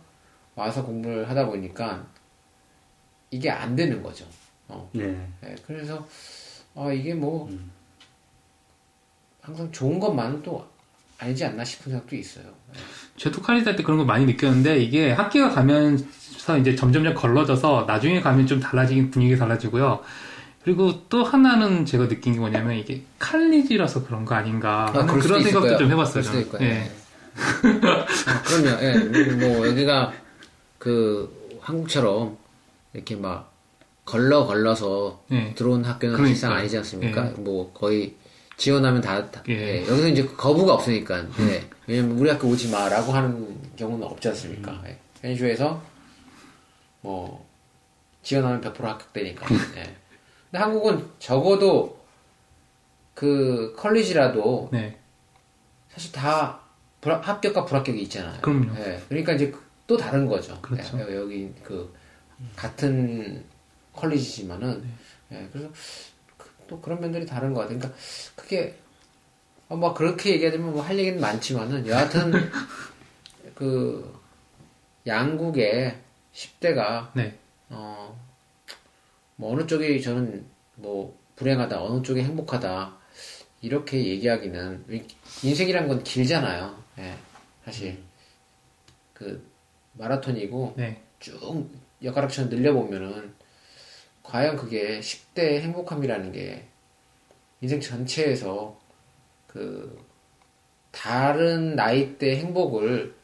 [0.58, 2.04] 와서 공부를 하다 보니까
[3.30, 4.26] 이게 안 되는 거죠.
[4.68, 4.90] 어.
[4.92, 5.16] 네.
[5.46, 6.06] 예, 그래서
[6.76, 7.50] 아 이게 뭐
[9.40, 10.68] 항상 좋은 것만은 또
[11.20, 12.46] 아니지 않나 싶은 생각도 있어요.
[13.18, 18.48] 저도 칼리스 할때 그런 걸 많이 느꼈는데 이게 학기가 가면서 이제 점점점 걸러져서 나중에 가면
[18.48, 20.02] 좀 달라지긴 분위기가 달라지고요.
[20.64, 25.60] 그리고 또 하나는 제가 느낀 게 뭐냐면 이게 칼리지라서 그런 거 아닌가 수도 그런 생각도
[25.62, 25.78] 거예요.
[25.78, 26.24] 좀 해봤어요.
[26.62, 26.92] 예.
[27.34, 28.84] 아, 그럼요.
[28.84, 28.98] 예.
[29.36, 30.14] 뭐 여기가
[30.78, 32.38] 그 한국처럼
[32.94, 33.52] 이렇게 막
[34.06, 35.54] 걸러 걸러서 예.
[35.56, 36.28] 들어온 학교는 그러니까요.
[36.36, 37.24] 사실상 아니지 않습니까?
[37.38, 38.16] 뭐 거의
[38.56, 39.54] 지원하면 다, 다- 예.
[39.82, 39.88] 예.
[39.88, 41.68] 여기서 이제 거부가 없으니까 예.
[41.88, 44.82] 왜냐면 우리 학교 오지 마라고 하는 경우는 없지 않습니까?
[44.88, 44.98] 예.
[45.22, 45.82] 현주에서
[47.02, 47.46] 뭐
[48.24, 49.46] 지원하면 100% 합격되니까.
[49.78, 49.84] 예.
[50.50, 51.98] 근데 한국은 적어도
[53.14, 54.98] 그 컬리지라도 네.
[55.90, 56.60] 사실 다
[57.02, 58.40] 불합- 합격과 불합격이 있잖아요.
[58.42, 58.74] 그럼요.
[58.80, 59.54] 예, 그러니까 이제
[59.88, 60.60] 또 다른 거죠.
[60.62, 61.00] 그렇죠.
[61.00, 61.94] 예, 여기 그
[62.56, 63.44] 같은
[63.94, 64.86] 컬리지지만은
[65.32, 65.70] 예, 그래서
[66.38, 67.80] 그- 또 그런 면들이 다른 것 같아요.
[67.80, 68.00] 그러니까
[68.36, 68.78] 그게
[69.70, 72.32] 어, 뭐 그렇게 얘기하자면 뭐 할 얘기는 많지만은 여하튼
[73.56, 74.18] 그
[75.06, 75.98] 양국의
[76.34, 77.38] 10대가 네.
[77.70, 78.18] 어,
[79.38, 82.96] 뭐 어느 쪽이 저는 뭐 불행하다, 어느 쪽이 행복하다
[83.62, 84.86] 이렇게 얘기하기는
[85.44, 86.84] 인생이란 건 길잖아요.
[87.00, 87.18] 예,
[87.66, 87.98] 사실
[89.14, 89.44] 그
[89.98, 91.02] 마라톤이고 네.
[91.20, 91.70] 쭉
[92.04, 93.34] 엿가락처럼 늘려보면은
[94.24, 96.68] 과연 그게 10대의 행복함이라는 게
[97.62, 98.78] 인생 전체에서
[99.48, 100.06] 그
[100.92, 103.16] 다른 나이대 행복을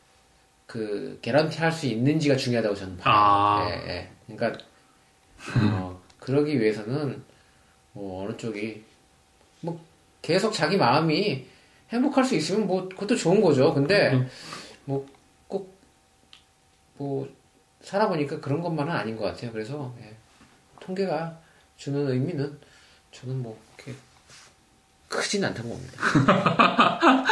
[0.65, 3.13] 그 개런티 할 수 있는지가 중요하다고 저는 봐요.
[3.15, 3.67] 아.
[3.69, 4.09] 예, 예.
[4.27, 4.63] 그러니까
[5.71, 7.21] 어, 그러기 위해서는
[7.91, 8.83] 뭐 어느 쪽이
[9.61, 9.79] 뭐
[10.21, 11.45] 계속 자기 마음이
[11.89, 13.73] 행복할 수 있으면 뭐 그것도 좋은 거죠.
[13.73, 14.27] 근데 음.
[14.85, 15.07] 뭐꼭
[17.03, 17.27] 뭐
[17.81, 19.51] 살아보니까 그런 것만은 아닌 것 같아요.
[19.51, 20.15] 그래서 예.
[20.79, 21.37] 통계가
[21.75, 22.57] 주는 의미는
[23.11, 23.93] 저는 뭐 그렇게
[25.09, 26.99] 크진 않다고 봅니다.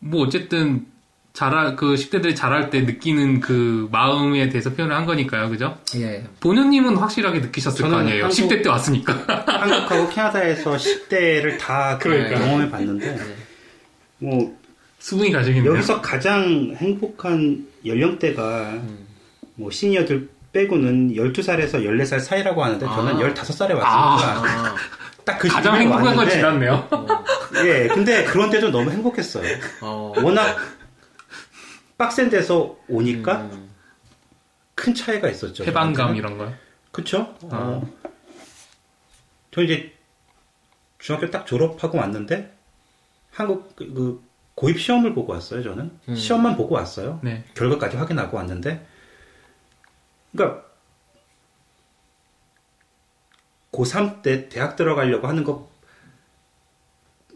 [0.00, 0.86] 뭐 어쨌든
[1.32, 5.48] 자랄 그 10대들이 자랄 때 느끼는 그 마음에 대해서 표현을 한 거니까요.
[5.48, 5.78] 그죠?
[5.96, 6.22] 예.
[6.40, 8.24] 본연님은 확실하게 느끼셨을 거 아니에요.
[8.24, 9.14] 한국- 10대 때 왔으니까.
[9.46, 12.38] 한국하고 캐나다에서 10대를 다 그러니까요.
[12.44, 13.36] 경험해 봤는데,
[14.18, 14.59] 뭐,
[15.00, 15.72] 수긍이 가시겠네요.
[15.72, 18.80] 여기서 가장 행복한 연령대가,
[19.56, 23.18] 뭐, 시니어들 빼고는 12살에서 14살 사이라고 하는데, 저는 아.
[23.18, 24.76] 15살에 왔으니까, 아,
[25.24, 26.88] 딱그 가장 행복한 건 왔는데, 지났네요.
[27.64, 29.44] 예, 근데 그런 때도 너무 행복했어요.
[29.80, 30.56] 어, 워낙
[31.98, 33.70] 빡센 데서 오니까 음,
[34.74, 35.64] 큰 차이가 있었죠.
[35.64, 36.16] 해방감.
[36.16, 36.54] 이런 거요.
[36.92, 37.34] 그쵸?
[37.42, 37.86] 어.
[39.50, 39.92] 저 이제
[40.98, 42.56] 중학교 딱 졸업하고 왔는데
[43.30, 44.29] 한국 그, 그
[44.60, 45.62] 고입 시험을 보고 왔어요.
[45.62, 46.14] 저는 음.
[46.14, 47.18] 시험만 보고 왔어요.
[47.22, 47.44] 네.
[47.54, 48.86] 결과까지 확인하고 왔는데,
[50.32, 50.66] 그러니까
[53.72, 55.70] 고3 때 대학 들어가려고 하는 거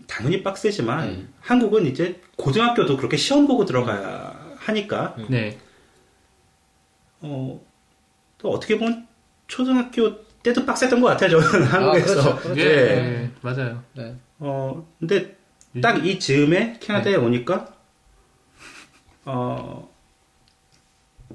[0.06, 1.34] 당연히 빡세지만 음.
[1.40, 5.58] 한국은 이제 고등학교도 그렇게 시험 보고 들어가야 하니까 네.
[7.22, 7.58] 어,
[8.36, 9.08] 또 어떻게 보면
[9.46, 12.20] 초등학교 때도 빡셌던 것 같아요, 저는 한국에서.
[12.20, 12.60] 그렇죠, 그렇죠.
[12.60, 13.22] 예, 예.
[13.22, 13.82] 예, 맞아요.
[13.94, 14.14] 네.
[14.40, 15.33] 어, 근데
[15.82, 17.74] 딱 이 즈음에 캐나다에 오니까,
[19.24, 19.88] 어,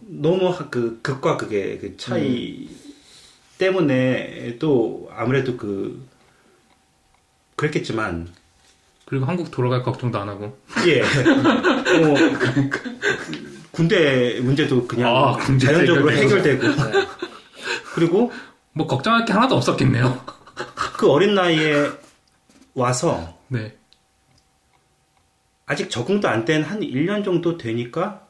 [0.02, 2.72] 너무 하- 그 극과 극의 그 차이가
[3.58, 6.08] 때문에 또 아무래도 그
[7.56, 8.30] 그랬겠지만
[9.06, 10.58] 그리고 한국 돌아갈 걱정도 안 하고.
[10.88, 11.02] 예.
[12.00, 12.16] 뭐
[13.72, 16.64] 군대 문제도 그냥 아, 군대 자연적으로 해결되고.
[16.64, 17.00] 해결되고
[17.96, 18.32] 그리고
[18.74, 20.24] 뭐 걱정할 게 하나도 없었겠네요.
[20.98, 21.90] 그 어린 나이에
[22.76, 23.76] 와서 네.
[25.70, 28.28] 아직 적응도 안 된 한 1년 정도 되니까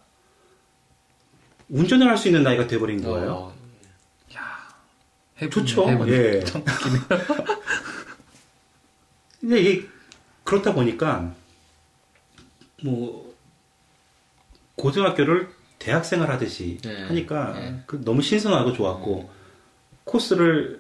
[1.70, 3.32] 운전을 할 수 있는 나이가 돼버린 거예요.
[3.32, 3.56] 어,
[5.40, 5.86] 해본- 좋죠.
[5.86, 6.44] 해본- 예.
[9.40, 9.88] 근데 이게
[10.44, 11.34] 그렇다 보니까
[12.84, 13.34] 뭐
[14.76, 15.48] 고등학교를
[15.80, 17.04] 대학생활 하듯이 네.
[17.06, 17.82] 하니까 네.
[17.86, 19.30] 그 너무 신선하고 좋았고
[20.04, 20.79] 코스를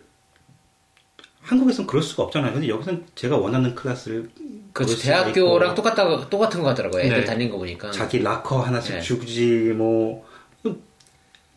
[1.50, 2.54] 한국에서는 그럴 수가 없잖아요.
[2.54, 4.30] 근데 여기서는 제가 원하는 클래스를
[4.74, 7.02] 수가 대학교랑 똑같다, 똑같은 것 같더라고요.
[7.02, 7.26] 애들 네.
[7.26, 7.91] 다니는 거 보니까.
[7.91, 9.02] 자기 락커 하나씩 네.
[9.02, 10.30] 주지 뭐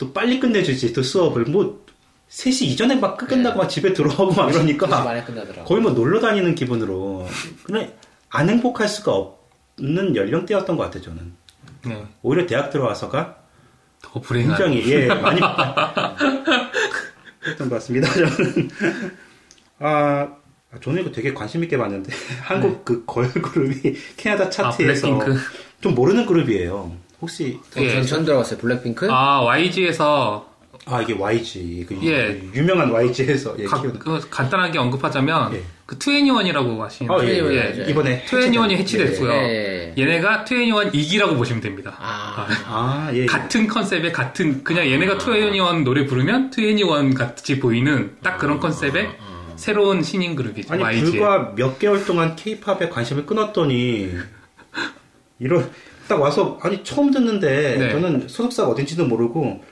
[0.02, 1.80] 또 빨리 끝내주지 또 수업을 뭐
[2.28, 5.22] 3시 이전에 막 끝낸다고 막 집에 들어오고 막 이러니까.
[5.64, 7.28] 거의 뭐 놀러 다니는 기분으로
[7.62, 7.92] 그냥
[8.28, 11.32] 안 행복할 수가 없는 연령대였던 것 같아요 저는
[11.86, 12.04] 네.
[12.22, 13.36] 오히려 대학 들어와서가
[14.02, 14.56] 더 불행한.
[14.56, 15.40] 굉장히 예 많이
[17.46, 18.70] 했던 것 같습니다 저는
[19.82, 20.28] 아
[20.82, 22.12] 저는 이거 되게 관심 있게 봤는데
[22.42, 25.40] 한국 그 걸그룹이 캐나다 아, 차트에서 블랙핑크.
[25.80, 28.02] 좀 모르는 그룹이에요 혹시 어, 전 예.
[28.02, 28.58] 처음 들어봤어요.
[28.58, 29.08] 블랙핑크?
[29.10, 30.50] 아, YG에서
[30.86, 32.42] 아 이게 YG 그 예.
[32.54, 35.62] 유명한 YG에서 예, 가, 그 간단하게 언급하자면 예.
[35.86, 37.60] 그 투애니원이라고 하시는 어, 예, 투애니원 예.
[37.60, 37.82] 알죠.
[37.82, 39.30] 이번에 투애니원이 해체된- 해체됐고요.
[39.32, 39.94] 예.
[39.96, 41.94] 얘네가 투애니원 2기라고 보시면 됩니다.
[42.00, 43.26] 아, 아, 예.
[43.26, 49.08] 같은 컨셉의 같은 그냥 얘네가 투애니원 노래 부르면 투애니원 같이 보이는 딱 그런 컨셉의
[49.66, 50.74] 새로운 신인 그룹이죠.
[50.74, 51.12] 아니 YG.
[51.12, 54.10] 불과 몇 개월 동안 케이팝에 관심을 끊었더니
[55.38, 55.70] 이런
[56.08, 57.92] 딱 와서 아니 처음 듣는데 네.
[57.92, 59.62] 저는 소속사가 어딘지도 모르고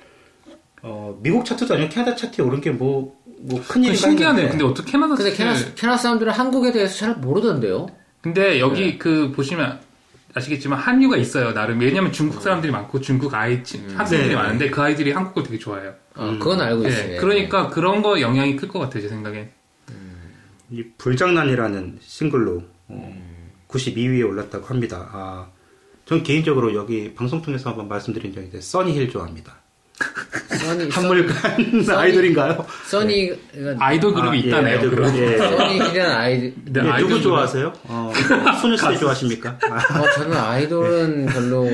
[0.82, 4.48] 어, 미국 차트도 아니고 캐나다 차트에 오른 게 뭐뭐그 큰일이 신기하네요.
[4.50, 7.88] 근데 어떻게 캐나다 근데 캐나, 캐나 사람들은 한국에 대해서 잘 모르던데요.
[8.22, 8.98] 근데 여기 네.
[8.98, 9.80] 그 보시면
[10.34, 11.52] 아시겠지만 한류가 있어요.
[11.52, 14.34] 나름 왜냐면 중국 사람들이 많고 중국 아이 치- 학생들이 네.
[14.36, 15.94] 많은데 그 아이들이 한국을 되게 좋아해요.
[16.14, 17.20] 어, 그건 알고 네, 있어요.
[17.20, 19.02] 그러니까 그런 거 영향이 클 것 같아요.
[19.02, 19.50] 제 생각엔.
[20.70, 23.50] 이 불장난이라는 싱글로 어, 음.
[23.68, 25.08] 92위에 올랐다고 합니다.
[25.12, 25.50] 아,
[26.04, 29.56] 전 개인적으로 여기 방송 통해서 한번 말씀드린 적이 있는데 써니힐 좋아합니다.
[30.64, 32.66] 써니, 한물간 아이돌인가요?
[32.86, 33.32] 써니,
[33.78, 34.74] 아이돌 그룹이 아, 예, 있다네요.
[34.78, 35.12] 아이돌 그럼.
[35.12, 35.38] 그룹, 예.
[35.38, 36.54] 써니라는 아이들.
[36.64, 37.72] 근데 예, 아이돌 누구 그룹- 좋아하세요?
[37.84, 38.12] 어,
[38.60, 39.58] 소녀시대 좋아하십니까?
[39.62, 41.66] 아, 어, 저는 아이돌은 별로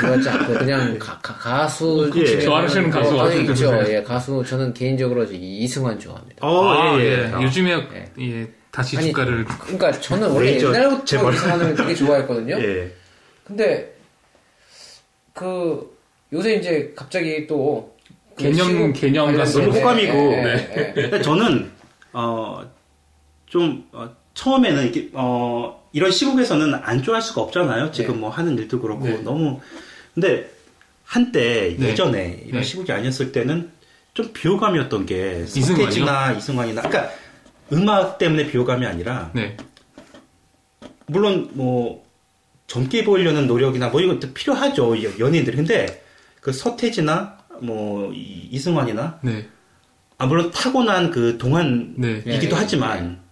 [0.00, 2.40] 좋아하지 않고 그냥 가, 가, 수 예.
[2.40, 3.84] 좋아하시는 가수 어떤 있죠.
[3.88, 6.46] 예, 가수 저는 개인적으로 이- 이승환 좋아합니다.
[6.46, 7.32] 어, 아, 예, 예.
[7.38, 7.42] 예.
[7.42, 8.10] 요즘에 예.
[8.20, 11.34] 예, 다시 아니, 주가를 그러니까 저는 원래 레이저 옛날부터 재벌.
[11.34, 12.56] 이승환을 되게 좋아했거든요.
[12.60, 12.92] 예.
[13.44, 13.94] 근데
[15.32, 15.92] 그
[16.32, 17.93] 요새 이제 갑자기 또
[18.36, 19.36] 개념- 개념.
[19.36, 20.12] 너무 호감이고.
[20.32, 20.74] 예, 예, 네.
[20.76, 21.02] 예, 예.
[21.02, 21.70] 근데 저는
[22.12, 22.62] 어,
[23.46, 27.90] 좀 어, 처음에는 이렇게 어, 이런 시국에서는 안 좋아할 수가 없잖아요.
[27.92, 28.20] 지금 네.
[28.20, 29.18] 뭐 하는 일도 그렇고 네.
[29.22, 29.60] 너무
[30.14, 30.50] 근데
[31.04, 31.88] 한때 네.
[31.90, 32.66] 예전에 이런 네.
[32.66, 33.70] 시국이 아니었을 때는
[34.14, 35.44] 좀 비호감이었던 게?
[35.46, 37.12] 서태지나 이승환이나 그러니까
[37.72, 39.56] 음악 때문에 비호감이 아니라 네.
[41.06, 42.04] 물론 뭐
[42.66, 46.02] 젊게 보이려는 노력이나 뭐 이것도 필요하죠 여- 연예인들 근데
[46.40, 49.46] 그 서태지나 뭐 이- 이승환이나 네.
[50.18, 52.22] 아 물론 타고난 그 동안이기도 네.
[52.24, 53.22] 네, 네, 하지만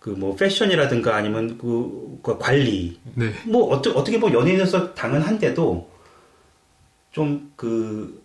[0.00, 3.32] 그 뭐 패션이라든가 아니면 그, 그 관리 네.
[3.44, 5.90] 뭐 어떠, 어떻게 보면 연예인에서 당연한데도
[7.12, 8.22] 좀 그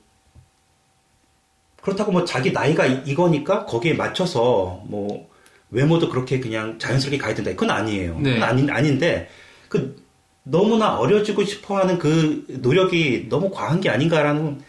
[1.81, 5.27] 그렇다고 뭐 자기 나이가 이- 이거니까 거기에 맞춰서 뭐
[5.71, 8.33] 외모도 그렇게 그냥 자연스럽게 가야 된다 그건 아니에요 네.
[8.33, 9.29] 그건 아닌 아닌데
[9.67, 9.95] 그
[10.43, 14.61] 너무나 어려지고 싶어 하는 그 노력이 너무 과한 게 아닌가라는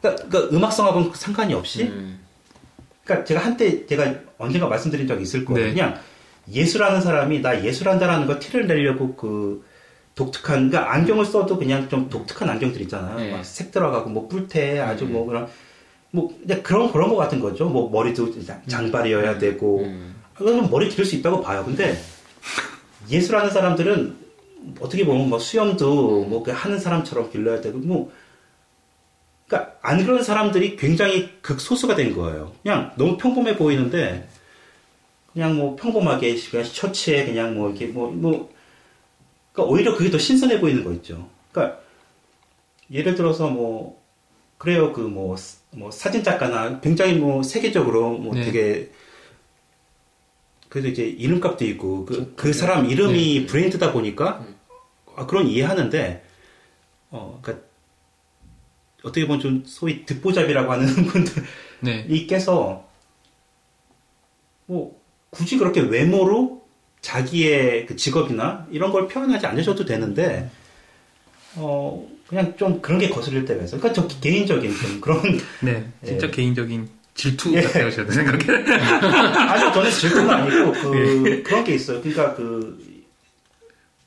[0.00, 2.20] 그러니까, 그러니까 음악성하고는 상관이 없이 음.
[3.04, 5.66] 그러니까 제가 한때 제가 언젠가 말씀드린 적이 있을 거예요.
[5.66, 5.72] 네.
[5.72, 5.98] 그냥
[6.50, 9.64] 예술하는 사람이 나 예술한다라는 거 티를 내려고 그
[10.14, 13.16] 독특한 그러니까 안경을 써도 그냥 좀 독특한 안경들 있잖아요.
[13.18, 13.30] 네.
[13.32, 15.12] 막색 들어가고 뭐 뿔테 아주 음.
[15.12, 15.48] 뭐 그런
[16.10, 17.68] 뭐 그냥 그런 그런 거 같은 거죠.
[17.68, 20.14] 뭐 머리도 장- 장발이어야 되고 음.
[20.34, 21.62] 그건 머리 기를 수 있다고 봐요.
[21.64, 21.96] 근데
[23.10, 24.16] 예술하는 사람들은
[24.80, 28.10] 어떻게 보면 뭐 수염도 뭐그 하는 사람처럼 길러야 되고 뭐
[29.50, 32.54] 그러니까 안 그런 사람들이 굉장히 극소수가 된 거예요.
[32.62, 34.28] 그냥 너무 평범해 보이는데
[35.32, 38.52] 그냥 뭐 평범하게 그냥 셔츠에 그냥 뭐 이렇게 뭐뭐
[39.52, 41.28] 그러니까 오히려 그게 더 신선해 보이는 거 있죠.
[41.50, 41.80] 그러니까
[42.90, 44.00] 예를 들어서 뭐
[44.56, 45.36] 그래요 그 뭐
[45.72, 48.44] 뭐 사진 작가나 굉장히 뭐 세계적으로 뭐 네.
[48.44, 48.90] 되게
[50.68, 54.44] 그래도 이제 이름값도 있고 그, 그 사람 이름이 브랜드다 보니까
[55.16, 56.24] 아, 그런 이해하는데
[57.10, 57.66] 어 그러니까
[59.02, 61.46] 어떻게 보면 좀 소위 듣보잡이라고 하는 분들이
[61.80, 62.26] 네.
[62.26, 62.88] 껴서
[64.66, 66.60] 뭐 굳이 그렇게 외모로
[67.00, 70.50] 자기의 그 직업이나 이런 걸 표현하지 않으셔도 되는데
[71.56, 73.80] 어 그냥 좀 그런 게 거슬릴 때가 있어요.
[73.80, 75.20] 그러니까 저 개인적인 좀 그런
[75.62, 76.30] 네, 진짜 예.
[76.30, 77.62] 개인적인 질투 예.
[77.62, 78.44] 같아요, 저는 생각에.
[78.78, 82.00] 아니 저는 질투는 아니고 그 그런 게 있어요.
[82.00, 82.78] 그러니까 그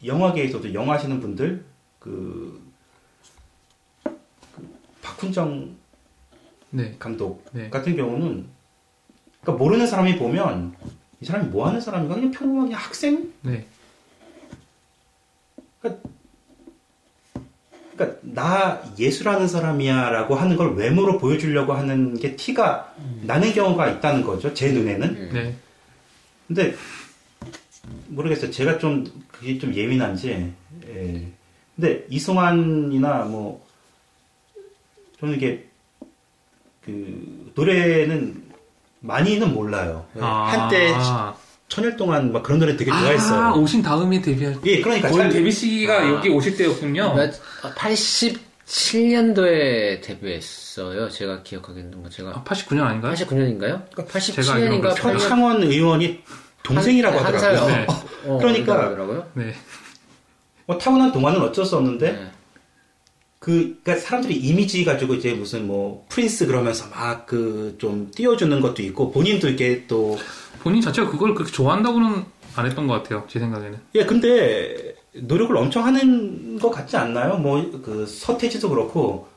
[0.06, 1.64] 영화계에서도 영화 하시는 분들
[2.00, 2.63] 그, 그
[5.04, 5.76] 박훈정
[6.72, 7.70] 네, 감독 네.
[7.70, 8.48] 같은 경우는
[9.42, 10.76] 그러니까 모르는 사람이 보면
[11.22, 12.16] 이 사람이 뭐 하는 사람인가?
[12.16, 13.32] 그냥 평범하게 학생?
[13.42, 13.68] 네,
[17.96, 24.54] 그러니까 나 예술하는 사람이야라고 하는 걸 외모로 보여주려고 하는 게 티가 나는 경우가 있다는 거죠
[24.54, 25.30] 제 눈에는.
[25.32, 25.56] 네.
[26.48, 26.76] 근데
[28.08, 28.52] 모르겠어요.
[28.52, 30.54] 제가 좀 그게 좀 예민한지.
[30.88, 31.28] 예.
[31.76, 33.66] 근데 이승환이나 뭐
[35.24, 35.66] 저는 이게
[36.84, 38.44] 그 노래는
[39.00, 40.50] 많이는 몰라요 아.
[40.52, 40.94] 한때
[41.70, 44.58] 천일 동안 막 그런 노래 되게 좋아했어요 아, 오신 다음에 데뷔할.
[44.66, 46.10] 예 그러니까 거의 잘- 데뷔 시기가 아.
[46.10, 47.14] 여기 오실 때였군요.
[47.16, 47.34] 몇-
[47.76, 51.10] 87년도에 데뷔했어요.
[51.10, 53.14] 제가 기억하기에는 뭐 제가 아, 89년 아닌가요?
[53.14, 53.82] 89년인가요?
[54.20, 55.04] 제가 알기로는 87년인가 그렇죠.
[55.14, 56.22] 표창원 의원이
[56.64, 57.62] 동생이라고 한, 하더라고요.
[57.62, 57.94] 한 살, 네.
[58.30, 59.26] 어, 그러니까.
[59.34, 59.54] 네.
[60.66, 62.32] 뭐 타고난 동안은 어쩔 수 없는데 네.
[63.44, 68.82] 그 그러니까 사람들이 이미지 가지고 이제 무슨 뭐 프린스 그러면서 막 그 좀 띄워주는 것도
[68.84, 70.18] 있고 본인도 이게 또
[70.62, 72.24] 본인 자체가 그걸 그렇게 좋아한다고는
[72.56, 73.78] 안 했던 것 같아요, 제 생각에는.
[73.96, 77.36] 예, 근데 노력을 엄청 하는 것 같지 않나요?
[77.38, 79.28] 뭐 그 서태지도 그렇고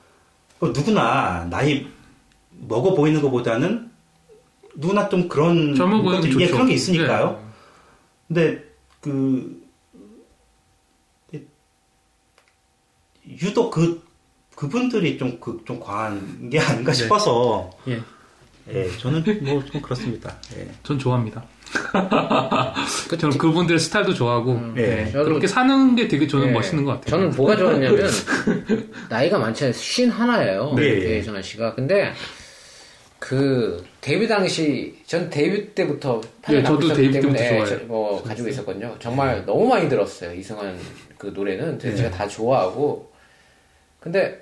[0.60, 1.86] 그 누구나 나이
[2.68, 3.90] 먹어 보이는 것보다는
[4.76, 6.46] 누구나 좀 그런 젊어 보이는 예.
[6.46, 7.42] 그런 게 있으니까요.
[8.28, 8.44] 네.
[8.52, 8.64] 근데
[9.00, 9.55] 그
[13.42, 14.02] 유독 그
[14.54, 16.96] 그분들이 좀 그 좀 과한 게 아닌가 네.
[16.98, 18.00] 싶어서 예,
[18.72, 20.34] 예, 저는 뭐 좀 그렇습니다.
[20.56, 20.66] 예.
[20.82, 21.44] 전 좋아합니다.
[23.18, 25.06] 저는 그분들 스타일도 좋아하고, 네.
[25.08, 26.50] 예, 저도- 그렇게 사는 게 되게 저는 예.
[26.52, 27.10] 멋있는 것 같아요.
[27.10, 28.08] 저는 뭐가 좋았냐면
[29.10, 29.72] 나이가 많잖아요.
[29.72, 30.72] 쉰 하나예요.
[30.76, 30.82] 네.
[30.84, 31.74] 예전아 씨가.
[31.74, 32.12] 근데
[33.18, 36.20] 그 데뷔 당시 전 데뷔 때부터
[36.50, 37.64] 예, 저도 데뷔 때부터.
[37.66, 38.94] 저- 뭐 가지고 있었거든요.
[39.00, 40.32] 정말 너무 많이 들었어요.
[40.34, 40.78] 이승환
[41.18, 41.94] 그 노래는 네.
[41.94, 43.10] 제가 다 좋아하고
[44.06, 44.40] 근데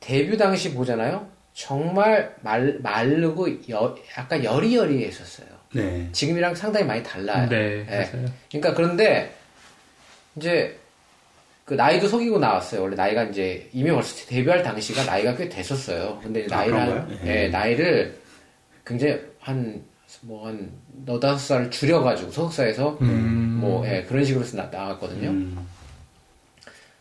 [0.00, 1.28] 데뷔 당시 보잖아요.
[1.52, 5.48] 정말 말 마르고 여, 약간 여리여리했었어요.
[5.74, 6.08] 네.
[6.12, 7.46] 지금이랑 상당히 많이 달라요.
[7.50, 8.10] 네, 예.
[8.10, 8.26] 맞아요.
[8.48, 9.34] 그러니까 그런데
[10.34, 10.78] 이제
[11.66, 12.80] 그 나이도 속이고 나왔어요.
[12.80, 16.18] 원래 나이가 이제 이미 벌써 데뷔할 당시가 나이가 꽤 됐었어요.
[16.22, 17.04] 근데 아, 나이를?
[17.24, 17.48] 예, 예.
[17.48, 18.18] 나이를
[18.86, 19.84] 굉장히 한
[20.22, 20.72] 뭐한
[21.04, 25.28] 너다섯 살 줄여가지고 소속사에서 음, 뭐 예, 그런 식으로 나, 나왔거든요.
[25.28, 25.68] 음,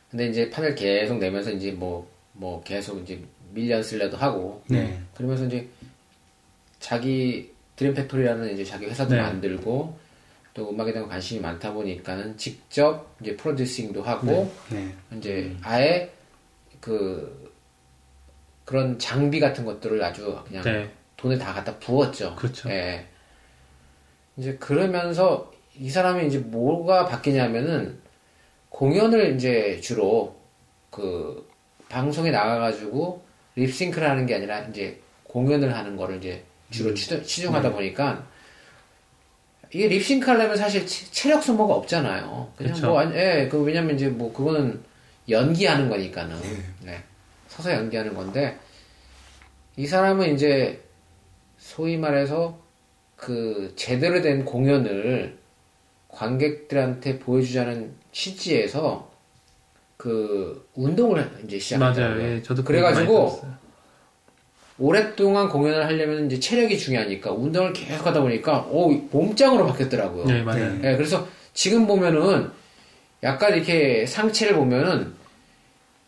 [0.10, 3.22] 근데 이제 판을 계속 내면서 이제 뭐 뭐 계속 이제
[3.54, 5.00] 밀리언 셀러도 하고 네.
[5.14, 5.68] 그러면서 이제
[6.80, 9.22] 자기 드림 팩토리라는 이제 자기 회사도 네.
[9.22, 9.98] 만들고
[10.54, 14.96] 또 음악에 대한 관심이 많다 보니까는 직접 이제 프로듀싱도 하고 네.
[15.18, 16.10] 이제 아예
[16.80, 17.52] 그
[18.64, 22.36] 그런 장비 같은 것들을 아주 그냥 네, 돈을 다 갖다 부었죠.
[22.36, 22.70] 그렇죠.
[22.70, 23.06] 예.
[24.38, 28.00] 이제 그러면서 이 사람이 이제 뭐가 바뀌냐면은
[28.70, 30.36] 공연을 이제 주로
[30.90, 31.48] 그
[31.90, 33.24] 방송에 나가가지고
[33.56, 38.26] 립싱크를 하는 게 아니라 이제 공연을 하는 거를 이제 주로 치중- 치중하다 보니까
[39.72, 42.52] 이게 립싱크 하려면 사실 체- 체력 소모가 없잖아요.
[42.56, 42.88] 그냥 그쵸.
[42.88, 44.82] 뭐, 예, 그 왜냐면 이제 뭐 그거는
[45.30, 46.36] 연기하는 거니까는.
[46.84, 47.04] 네.
[47.48, 48.58] 서서 연기하는 건데
[49.76, 50.82] 이 사람은 이제
[51.58, 52.60] 소위 말해서
[53.16, 55.38] 그 제대로 된 공연을
[56.20, 59.10] 관객들한테 보여주자는 취지에서
[59.96, 62.10] 그 운동을 이제 시작했어요.
[62.10, 62.22] 맞아요.
[62.22, 63.42] 예, 저도 그래가지고.
[64.82, 70.26] 오랫동안 공연을 하려면 이제 체력이 중요하니까 운동을 계속 하다 보니까 오 몸짱으로 바뀌었더라고요.
[70.26, 70.74] 네, 맞아요.
[70.84, 72.50] 예, 그래서 지금 보면은
[73.24, 75.14] 약간 이렇게 상체를 보면은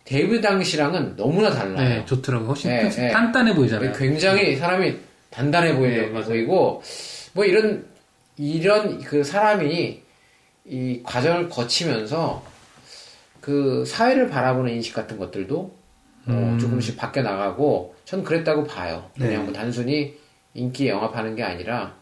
[0.05, 1.89] 데뷔 당시랑은 너무나 달라요.
[1.99, 2.49] 네, 좋더라고요.
[2.49, 3.11] 훨씬 네, 튼- 네.
[3.11, 3.91] 단단해 보이잖아요.
[3.93, 4.95] 굉장히 사람이
[5.29, 6.09] 단단해 보이, 네.
[6.09, 6.81] 보이고
[7.33, 7.85] 뭐 이런
[8.37, 10.01] 이런 그 사람이
[10.65, 12.43] 이 과정을 거치면서
[13.39, 15.57] 그 사회를 바라보는 인식 같은 것들도
[16.27, 16.59] 어, 음.
[16.59, 19.09] 조금씩 바뀌어 나가고 전 그랬다고 봐요.
[19.15, 19.37] 그냥 네.
[19.39, 20.17] 뭐 단순히
[20.53, 21.95] 인기 영합하는 게 아니라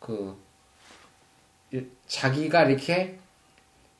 [0.00, 0.36] 그
[1.72, 3.18] 이- 자기가 이렇게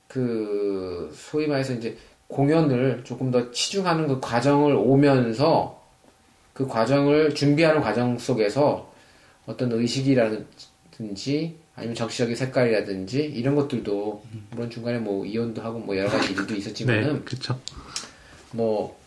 [0.09, 1.97] 그 소위 말해서 이제
[2.27, 5.81] 공연을 조금 더 치중하는 그 과정을 오면서
[6.53, 8.93] 그 과정을 준비하는 과정 속에서
[9.47, 10.31] 어떤 의식이라
[11.03, 16.47] 든지 아니면 정치적인 색깔이라든지 이런 것들도 물론 중간에 뭐 이혼도 하고 뭐 여러 가지 일도
[16.47, 17.61] 네, 있었지만은 그렇죠.
[18.53, 18.99] 뭐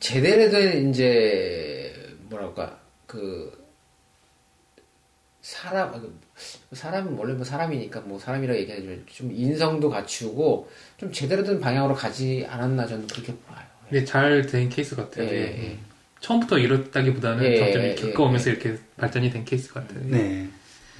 [0.00, 3.66] 제대로 된 이제 뭐랄까 그
[5.40, 6.18] 사람
[6.72, 10.68] 사람은 원래 뭐 사람이니까 뭐 사람이라고 얘기하지만 좀 인성도 갖추고
[10.98, 13.64] 좀 제대로 된 방향으로 가지 않았나 저는 그렇게 봐요.
[13.90, 15.28] 이게 잘 된 케이스 같아요.
[15.28, 15.64] 예, 예.
[15.70, 15.78] 예.
[16.20, 20.00] 처음부터 이렇다기보다는 예, 점점 예, 겪어오면서 이렇게 발전이 된 케이스 같아요.
[20.04, 20.48] 네.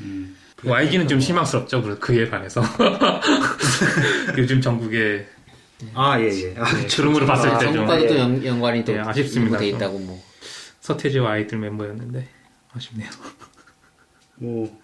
[0.01, 0.37] 음.
[0.65, 1.83] YG는 좀 실망스럽죠.
[1.83, 2.63] 그- 그에 반해서
[4.39, 5.27] 요즘 전국에
[5.95, 6.55] 아, 예, 예.
[6.57, 9.59] 아, 네, 흐름으로 봤을 아, 때좀또 연, 연관이 또 네, 아쉽습니다.
[9.59, 10.23] 돼 있다고 뭐.
[10.81, 12.27] 서태지와 아이들 멤버였는데
[12.73, 13.11] 아쉽네요.
[14.37, 14.81] 뭐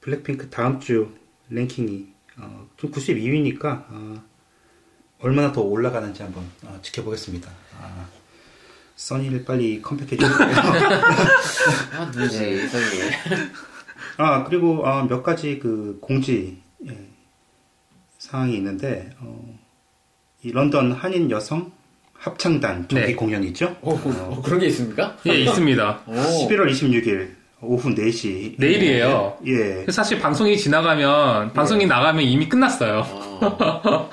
[0.00, 1.14] 블랙핑크 다음 주
[1.48, 2.06] 랭킹이
[2.38, 4.22] 어, 좀 92위니까 어,
[5.20, 7.50] 얼마나 더 올라가는지 한번 어, 지켜보겠습니다.
[7.80, 8.06] 아,
[8.96, 10.36] 써니를 빨리 컴백해 주세요.
[11.96, 12.84] 아 누구지 선이.
[14.16, 16.96] 아 그리고 아, 몇 가지 그 공지 예,
[18.18, 19.58] 사항이 있는데 어,
[20.42, 21.72] 이 런던 한인 여성
[22.14, 23.14] 합창단 정기 네.
[23.14, 23.76] 공연이 있죠.
[23.82, 25.16] 오, 어, 그런 게 있습니까?
[25.26, 26.02] 예, 있습니다.
[26.06, 26.12] 오.
[26.12, 29.38] 11월 26일 오후 4시 내일이에요.
[29.46, 29.86] 예.
[29.90, 33.00] 사실 방송이 지나가면 방송이 나가면 이미 끝났어요.
[33.40, 34.10] 어,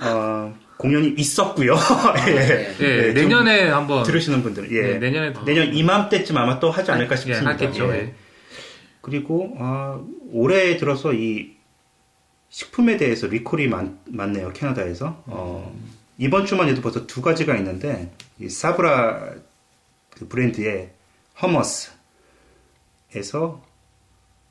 [0.00, 1.74] 어, 공연이 있었고요.
[2.28, 2.34] 예.
[2.34, 2.76] 네.
[2.80, 4.82] 예, 네, 좀 내년에 한번 들으시는 분들은 예.
[4.82, 7.50] 네, 내년에 더 내년 이맘때쯤 아마 또 하지 않을까 예, 싶습니다.
[7.50, 7.92] 하겠죠.
[7.92, 7.98] 예.
[7.98, 8.14] 예.
[9.00, 10.00] 그리고 아,
[10.30, 11.56] 올해 들어서 이
[12.50, 14.52] 식품에 대해서 리콜이 많, 많네요.
[14.52, 15.22] 캐나다에서.
[15.26, 15.76] 어,
[16.16, 19.34] 이번 주만 해도 벌써 두 가지가 있는데 이 사브라
[20.10, 20.90] 그 브랜드의
[21.42, 21.92] hummus에서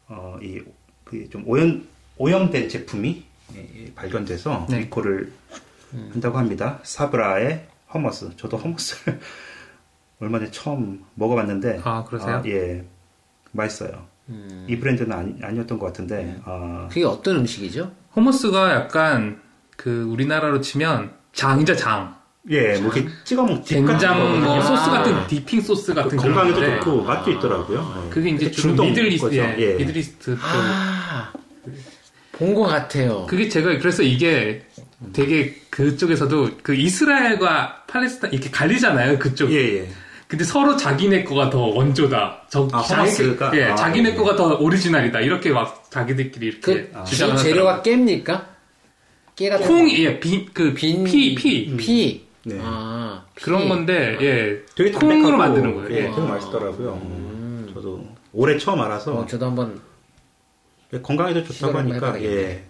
[0.10, 0.40] 어,
[1.14, 3.24] 이좀 오염 오염된 제품이
[3.56, 4.80] 예, 발견돼서 네.
[4.80, 5.32] 리콜을
[6.12, 6.80] 한다고 합니다.
[6.84, 8.32] 사브라의 hummus.
[8.38, 9.20] 저도 hummus를
[10.20, 12.42] 얼마 전에 처음 먹어봤는데 아, 그러세요?
[12.46, 12.84] 예,
[13.52, 14.06] 맛있어요.
[14.68, 17.92] 이 브랜드는 아니, 아니었던 것 같은데 아, 그게 어떤 음식이죠?
[18.16, 19.42] hummus가 약간
[19.78, 22.18] 그 우리나라로 치면 장이자 장.
[22.50, 24.62] 예, 뭐 이렇게 찍어 먹 된장 뭐 아.
[24.62, 28.04] 소스 같은 dipping 소스 같은 그런 건강에도 좋고 맛도 있더라고요.
[28.06, 28.10] 예.
[28.10, 29.36] 그게 이제 그 주로 중동 Middle East.
[29.36, 29.74] 예, 예.
[29.76, 30.40] Middle East 쪽.
[30.44, 31.32] 아,
[32.34, 33.26] 본것 같아요.
[33.28, 34.66] 그게 제가 그래서 이게
[35.14, 39.52] 되게 그쪽에서도 그 이스라엘과 팔레스타인 이렇게 갈리잖아요 그쪽.
[39.52, 39.88] 예, 예.
[40.28, 42.42] 근데 서로 자기네 거가 더 원조다.
[42.50, 43.52] 저 아, 자기- 하마스가?
[43.58, 44.16] 예, 아, 자기네 예.
[44.16, 45.22] 거가 더 오리지널이다.
[45.22, 48.46] 이렇게 막 자기들끼리 이렇게 그 주장을 주 재료가 깻입니까?
[49.36, 51.78] 깨 같은 콩, 예, 비, 그, 빈- 피, 피.
[51.78, 52.26] 피.
[52.44, 52.58] 네.
[52.60, 53.44] 아, 피.
[53.46, 54.66] 그런 건데, 예.
[54.76, 55.90] 되게 콩으로 담백하고, 만드는 거예요.
[55.92, 56.10] 예, 예.
[56.10, 57.68] 되게 맛있더라고요.
[57.74, 59.80] 저도 올해 처음 알아서 어, 저도 한번
[60.94, 62.22] 예, 건강에도 좋다고 하니까.
[62.24, 62.64] 예,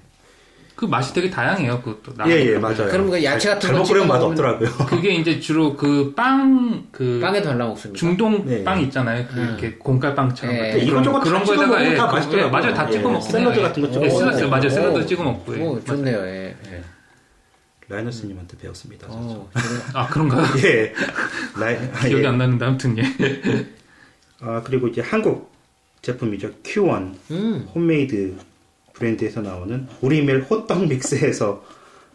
[0.78, 2.14] 그 맛이 되게 다양해요, 그것도.
[2.30, 2.88] 예, 예, 맞아요.
[2.88, 4.70] 그럼 그 야채 같은 잘못 거 찍어 맛 없더라고요.
[4.88, 7.98] 그게 이제 주로 그 빵, 그, 빵에도 발라 먹습니다.
[7.98, 8.64] 중동 네.
[8.64, 9.26] 빵 있잖아요.
[9.28, 9.44] 그 음.
[9.60, 10.56] 이렇게 공깔빵처럼.
[10.56, 10.60] 예.
[10.74, 12.46] 같은 이것저것 그런 다 찍어 거에다가, 예, 다 그- 맛있더라고요.
[12.48, 12.74] 예, 맞아요.
[12.76, 13.62] 다 예, 찍어 먹긴 샐러드.
[13.62, 14.20] 같은 거 찍어 예, 먹어요.
[14.32, 14.66] 샐러드, 맞아요.
[14.68, 14.70] 오.
[14.70, 15.58] 샐러드 찍어 먹고.
[15.58, 15.62] 예.
[15.62, 15.84] 오, 맞아요.
[15.86, 16.18] 좋네요.
[16.28, 16.56] 예.
[16.72, 16.84] 예.
[17.90, 19.08] 라이너스님한테 배웠습니다.
[19.10, 19.50] 어,
[19.94, 20.46] 아, 그런가요?
[20.64, 20.94] 예,
[21.60, 22.28] 라이, 아, 기억이 예.
[22.28, 23.04] 안 나는데, 아무튼, 예.
[24.42, 25.52] 아, 그리고 이제 한국
[26.04, 26.52] 제품이죠.
[26.62, 27.68] Q1 음.
[27.74, 28.36] 홈메이드
[29.02, 31.64] 브랜드에서 나오는 우리밀 호떡 믹스에서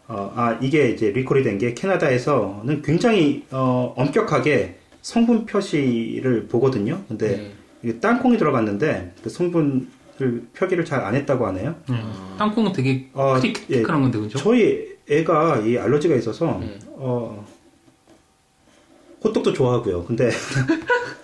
[0.07, 7.01] 어, 아 이게 이제 리콜이 된 게 캐나다에서는 굉장히 어, 엄격하게 성분 표시를 보거든요.
[7.07, 7.99] 근데 네.
[7.99, 9.89] 땅콩이 들어갔는데 그 성분
[10.21, 11.73] 을 표기를 잘 안 했다고 하네요.
[11.89, 12.13] 음.
[12.37, 14.37] 땅콩은 되게 어, critical한 건데, 그죠?
[14.37, 16.77] 저희 애가 이 알러지가 있어서 네.
[16.91, 17.43] 어,
[19.23, 20.03] 호떡도 좋아하고요.
[20.05, 20.29] 근데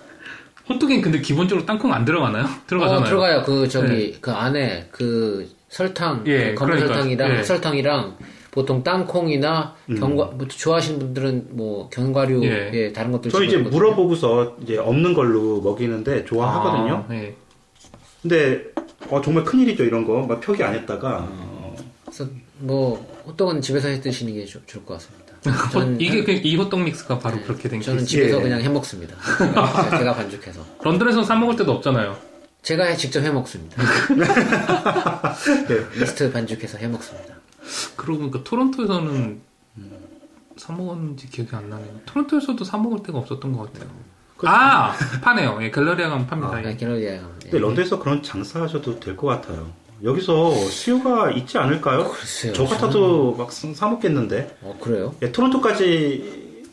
[0.70, 2.45] 호떡엔 근데 기본적으로 땅콩 안 들어가나요?
[2.67, 3.01] 들어가잖아요.
[3.01, 3.43] 어, 들어가요.
[3.43, 7.36] 그 저기 그 안에 그 설탕, 예, 그 검은 그러니까, 설탕이랑 예.
[7.38, 8.17] 흑설탕이랑
[8.51, 12.72] 보통 땅콩이나 견과 뭐 좋아하시는 분들은 뭐 견과류 예.
[12.74, 13.57] 예, 다른 것들 저 이제.
[13.57, 17.05] 물어보고서 이제 없는 걸로 먹이는데 좋아하거든요.
[17.07, 17.36] 아, 예.
[18.22, 18.63] 근데
[19.09, 22.26] 어, 정말 큰일이죠 이런 거 막 표기 안 했다가 어, 그래서
[22.57, 25.29] 뭐 호떡은 집에서 해 드시는 게 좋- 좋을 것 같습니다.
[25.72, 28.12] 저는 이게 그, 이 호떡 믹스가 바로 그렇게 된 저는 케이스.
[28.12, 28.42] 집에서 예.
[28.42, 29.16] 그냥 해 먹습니다.
[29.38, 32.18] 제가, 제가 반죽해서 런던에서 사 먹을 데도 없잖아요.
[32.62, 33.82] 제가 직접 해 먹습니다.
[35.68, 35.86] 네.
[36.00, 37.36] 이스트 반죽해서 해 먹습니다.
[37.96, 39.40] 그러고 보니까 토론토에서는
[40.58, 42.02] 사 먹었는지 기억이 안 나네요.
[42.06, 43.90] 토론토에서도 사 먹을 데가 없었던 것 같아요.
[44.44, 45.60] 아 파네요.
[45.62, 46.56] 예, 갤러리아 가면 팝니다.
[46.58, 46.76] 아, 예.
[46.76, 47.20] 갤러리아.
[47.42, 49.72] 근데 런던에서 그런 장사하셔도 될 것 같아요.
[50.04, 52.10] 여기서 수요가 있지 않을까요?
[52.12, 52.54] 글쎄요.
[52.54, 55.14] 저 같아도 막 사 먹겠는데 어 그래요?
[55.22, 56.64] 예, 토론토까지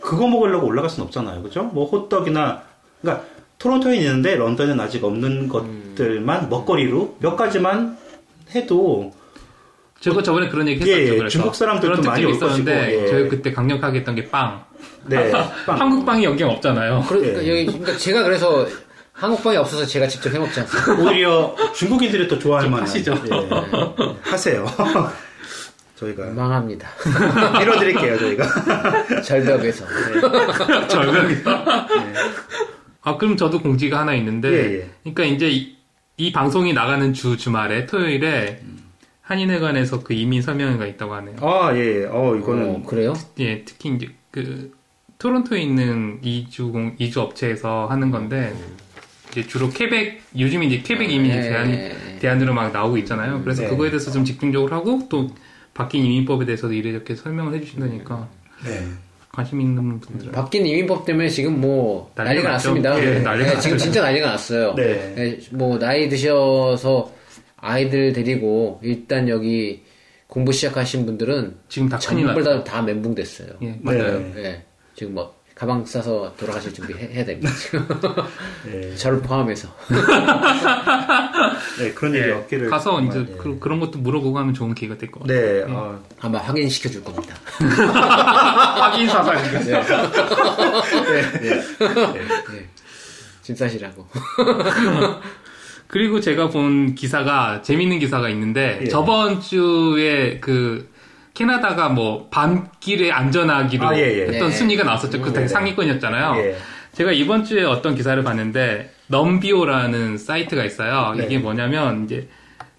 [0.00, 1.64] 그거 먹으려고 올라갈 순 없잖아요, 그죠?
[1.64, 2.62] 뭐 호떡이나
[3.00, 3.24] 그러니까
[3.58, 7.96] 토론토에 있는데 런던엔 아직 없는 것들만 먹거리로 몇 가지만
[8.54, 9.12] 해도
[10.00, 11.12] 제가 저번에 그런 얘기 예, 했었죠.
[11.14, 13.06] 예, 그래서 중국 사람들도 그런 많이 있었는데 예.
[13.08, 14.64] 저희 그때 강력하게 했던 게 빵.
[15.06, 15.30] 네,
[15.64, 15.80] 빵.
[15.80, 17.04] 한국 빵이 여기 없잖아요.
[17.08, 17.50] 그러 니까 예.
[17.50, 18.66] 여기 그러니까 제가 그래서
[19.22, 21.00] 한국빵이 없어서 제가 직접 해 먹지 않습니까?
[21.00, 23.14] 오히려 중국인들이 또 좋아할 좀 만한 하시죠.
[23.30, 24.66] 예, 하세요.
[25.94, 26.88] 저희가 망합니다.
[27.60, 29.22] 밀어드릴게요, 저희가.
[29.22, 29.86] 절벽에서.
[29.86, 30.88] 네.
[30.88, 31.86] 절벽이다.
[33.02, 34.90] 아 그럼 저도 공지가 하나 있는데, 예, 예.
[35.04, 35.76] 그러니까 이제 이,
[36.16, 38.60] 이 방송이 나가는 주 주말에 토요일에
[39.20, 41.36] 한인회관에서 그 이민 설명회가 있다고 하네요.
[41.42, 42.06] 아, 예.
[42.06, 43.12] 어, 어, 이거는 그래요?
[43.38, 44.72] 예, 특히 이제 그
[45.18, 48.52] 토론토에 있는 이주 공 이주 업체에서 하는 건데
[49.32, 52.18] 이제 주로 케벡 요즘 이제 케벡 이민이 예, 대안 예, 예.
[52.18, 53.40] 대안으로 막 나오고 있잖아요.
[53.42, 53.68] 그래서 네.
[53.68, 55.30] 그거에 대해서 좀 집중적으로 하고 또
[55.74, 58.28] 바뀐 이민법에 대해서도 이래저래 설명을 해주신다니까
[58.64, 58.86] 네.
[59.32, 62.50] 관심 있는 분들은 바뀐 이민법 때문에 지금 뭐 난리가 난리가.
[62.52, 63.04] 났습니다.
[63.04, 63.78] 예, 난리가 예, 지금.
[63.78, 64.74] 진짜 난리가 났어요.
[64.74, 65.14] 네.
[65.16, 67.10] 예, 뭐 나이 드셔서
[67.56, 69.82] 아이들 데리고 일단 여기
[70.26, 72.42] 공부 시작하신 분들은 지금 다 큰일 전부.
[72.42, 73.48] 다, 다 멘붕 됐어요.
[73.62, 74.18] 예, 맞아요.
[74.34, 74.44] 네.
[74.44, 74.62] 예,
[74.94, 77.50] 지금 뭐 가방 싸서 돌아가실 준비 해, 해야 됩니다.
[77.58, 77.86] 지금
[78.64, 78.94] 네.
[78.96, 79.68] 저를 포함해서.
[81.78, 82.70] 네, 그런 일이 예, 없기를.
[82.70, 83.36] 가서 이제 정말, 예.
[83.36, 85.40] 그, 그런 것도 물어보고 하면 좋은 기회가 될 것 같아요.
[85.40, 87.34] 네, 어, 아마 확인시켜 줄 겁니다.
[87.60, 89.60] 확인 사살인가?
[92.54, 92.68] 예.
[93.42, 94.06] 짐 싸시라고.
[95.86, 98.88] 그리고 제가 본 기사가 재밌는 기사가 있는데 예.
[98.88, 100.90] 저번 주에 그
[101.34, 104.22] 캐나다가 뭐 밤길에 안전하기로 아, 예, 예.
[104.28, 104.50] 했던 네.
[104.50, 105.20] 순위가 나왔었죠.
[105.20, 105.48] 그 네, 네.
[105.48, 106.34] 상위권이었잖아요.
[106.42, 106.56] 예.
[106.92, 111.14] 제가 이번 주에 어떤 기사를 봤는데 넘비오라는 사이트가 있어요.
[111.16, 111.24] 네.
[111.24, 112.28] 이게 뭐냐면 이제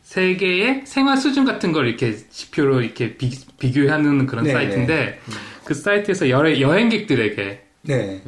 [0.03, 5.19] 세계의 생활 수준 같은 걸 이렇게 지표로 이렇게 비, 비교하는 그런 네, 사이트인데
[5.63, 8.21] 그 사이트에서 여러 여행객들에게 네.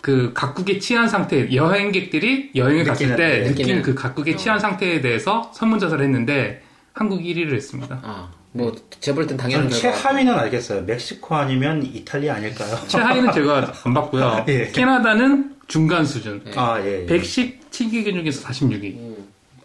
[0.00, 3.48] 그 각국의 치안 상태 여행객들이 여행을 갔을 느끼는, 때 네.
[3.50, 3.82] 느낀.
[3.82, 6.62] 그 각국의 치안 상태에 대해서 설문조사를 했는데
[6.92, 8.00] 한국 1위를 했습니다.
[8.02, 9.96] 아, 뭐 재벌 땐 당연한 저는 결과.
[9.98, 10.82] 최하위는 알겠어요.
[10.82, 12.76] 멕시코 아니면 이탈리아 아닐까요?
[12.88, 14.44] 최하위는 제가 안 봤고요.
[14.48, 14.66] 예.
[14.72, 16.42] 캐나다는 중간 수준.
[16.56, 17.02] 아, 예.
[17.02, 17.06] 예.
[17.06, 18.96] 117개 중에서 46위.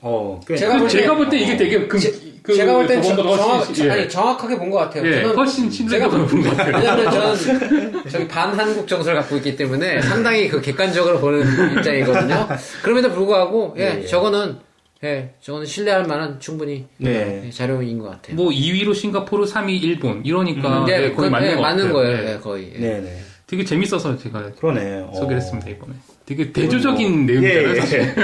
[0.02, 0.56] 어, 꽤.
[0.56, 1.98] 제가 볼 때- 제가 볼 때 이게 되게 그,
[2.44, 3.90] 그 제가 볼땐 저번보다 정확, 예.
[3.90, 5.04] 아니, 정확하게 본 것 같아요.
[5.08, 6.78] 예, 저는 훨씬 신뢰가 높은 것 같아요.
[6.78, 12.48] 왜냐면 저는 저기 반한국 정서를 갖고 있기 때문에 상당히 그 객관적으로 보는 입장이거든요.
[12.84, 14.06] 그럼에도 불구하고 예, 예, 예.
[14.06, 14.58] 저거는
[15.04, 17.43] 예, 저거는 신뢰할 만한 충분히 네.
[17.46, 18.36] 예, 자료인 것 같아요.
[18.36, 21.93] 뭐 2위로 싱가포르, 3위 일본 이러니까 음, 예, 네, 거의 맞는 예, 것 맞는 같아요.
[21.93, 22.18] 거예요.
[22.28, 22.34] 예.
[22.34, 22.72] 예, 거의.
[22.76, 22.80] 예.
[22.80, 23.20] 네네.
[23.48, 25.02] 되게 재밌어서 제가 그러네.
[25.02, 25.12] 어.
[25.14, 25.93] 소개를 했습니다 이번에.
[26.26, 27.70] 되게 대조적인 예, 내용이잖아요.
[27.76, 27.80] 예.
[27.80, 28.16] 사실.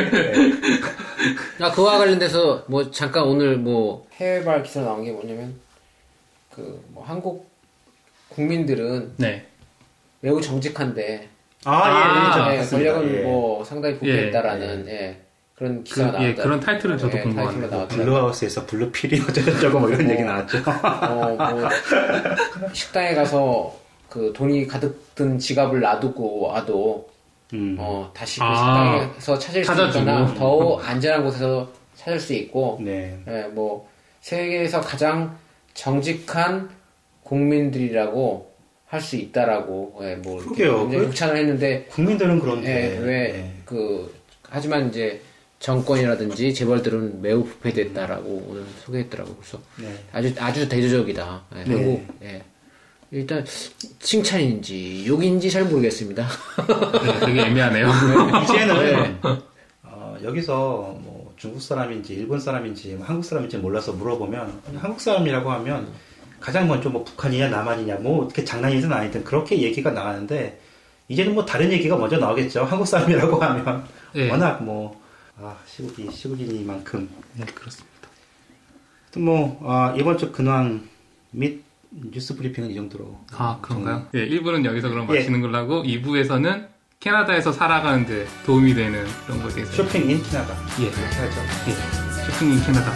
[1.60, 5.54] 아, 그와 관련돼서 뭐 잠깐 오늘 뭐 해외발 기사 나온 게 뭐냐면
[6.50, 7.50] 그 뭐 한국
[8.30, 9.46] 국민들은 네.
[10.22, 11.28] 매우 정직한데
[11.66, 12.66] 아, 아, 예, 예.
[12.66, 13.22] 권력은 예.
[13.22, 15.22] 뭐 상당히 부패했다라는 예,
[15.62, 16.44] 그런 그, 기사가 예, 나왔다.
[16.44, 17.78] 그런 타이틀을 저도 예, 본것 타이틀로 같아요.
[17.78, 18.06] 나왔더라고요.
[18.06, 20.12] Blue House에서 blue pill이 어쩌고저쩌고 뭐 이런 어.
[20.12, 20.58] 얘기 나왔죠.
[20.58, 21.70] 어, 뭐
[22.74, 23.76] 식당에 가서
[24.10, 27.08] 그 돈이 가득 든 지갑을 놔두고 와도
[27.54, 27.76] 음.
[27.80, 28.56] 어, 다시 그 아,
[29.06, 30.00] 식당에서 찾을 수 찾아주고.
[30.00, 33.20] 있거나 더 안전한 곳에서 찾을 수 있고 네.
[33.28, 33.88] 예, 뭐
[34.22, 35.38] 세계에서 가장
[35.76, 36.70] 정직한
[37.24, 38.50] 국민들이라고
[38.88, 40.90] 할 수 있다라고 예, 뭐 그러게요.
[40.90, 42.96] 그- 극찬을 했는데 국민들은 그런데.
[42.96, 43.54] 예, 왜 네.
[43.64, 44.12] 그
[44.50, 45.22] 하지만 이제
[45.62, 49.96] 정권이라든지 재벌들은 매우 부패됐다라고 오늘 소개했더라고 그래서 네.
[50.12, 51.76] 아주 아주 대조적이다 예, 네.
[51.76, 52.44] 한국 예.
[53.12, 53.46] 일단
[54.00, 56.26] 칭찬인지 욕인지 잘 모르겠습니다.
[57.04, 57.88] 네, 되게 애매하네요.
[58.44, 59.18] 이제는
[59.84, 65.90] 어, 여기서 뭐 중국 사람인지 일본 사람인지 뭐 한국 사람인지 몰라서 물어보면 한국 사람이라고 하면
[66.40, 70.60] 가장 먼저 뭐 북한이냐 남한이냐 뭐 어떻게 장난이든 아니든 그렇게 얘기가 나가는데
[71.10, 73.84] 이제는 뭐 다른 얘기가 먼저 나오겠죠 한국 사람이라고 하면
[74.16, 74.30] 예.
[74.30, 75.01] 워낙 뭐
[75.44, 77.92] 아, 시국이 시국이니만큼 네, 그렇습니다.
[79.12, 80.88] 또뭐 아, 이번 주 근황
[81.32, 84.08] 및 뉴스 브리핑은 이 정도로 아, 그런가요?
[84.14, 85.18] 예, 1부는 여기서 그럼 예.
[85.20, 86.68] 마치는 걸로 하고 2부에서는
[87.00, 91.42] 캐나다에서 살아가는데 도움이 되는 그런 것에 대해서 shopping in Canada 예, 이렇게 하죠.
[91.68, 92.92] 예, shopping in Canada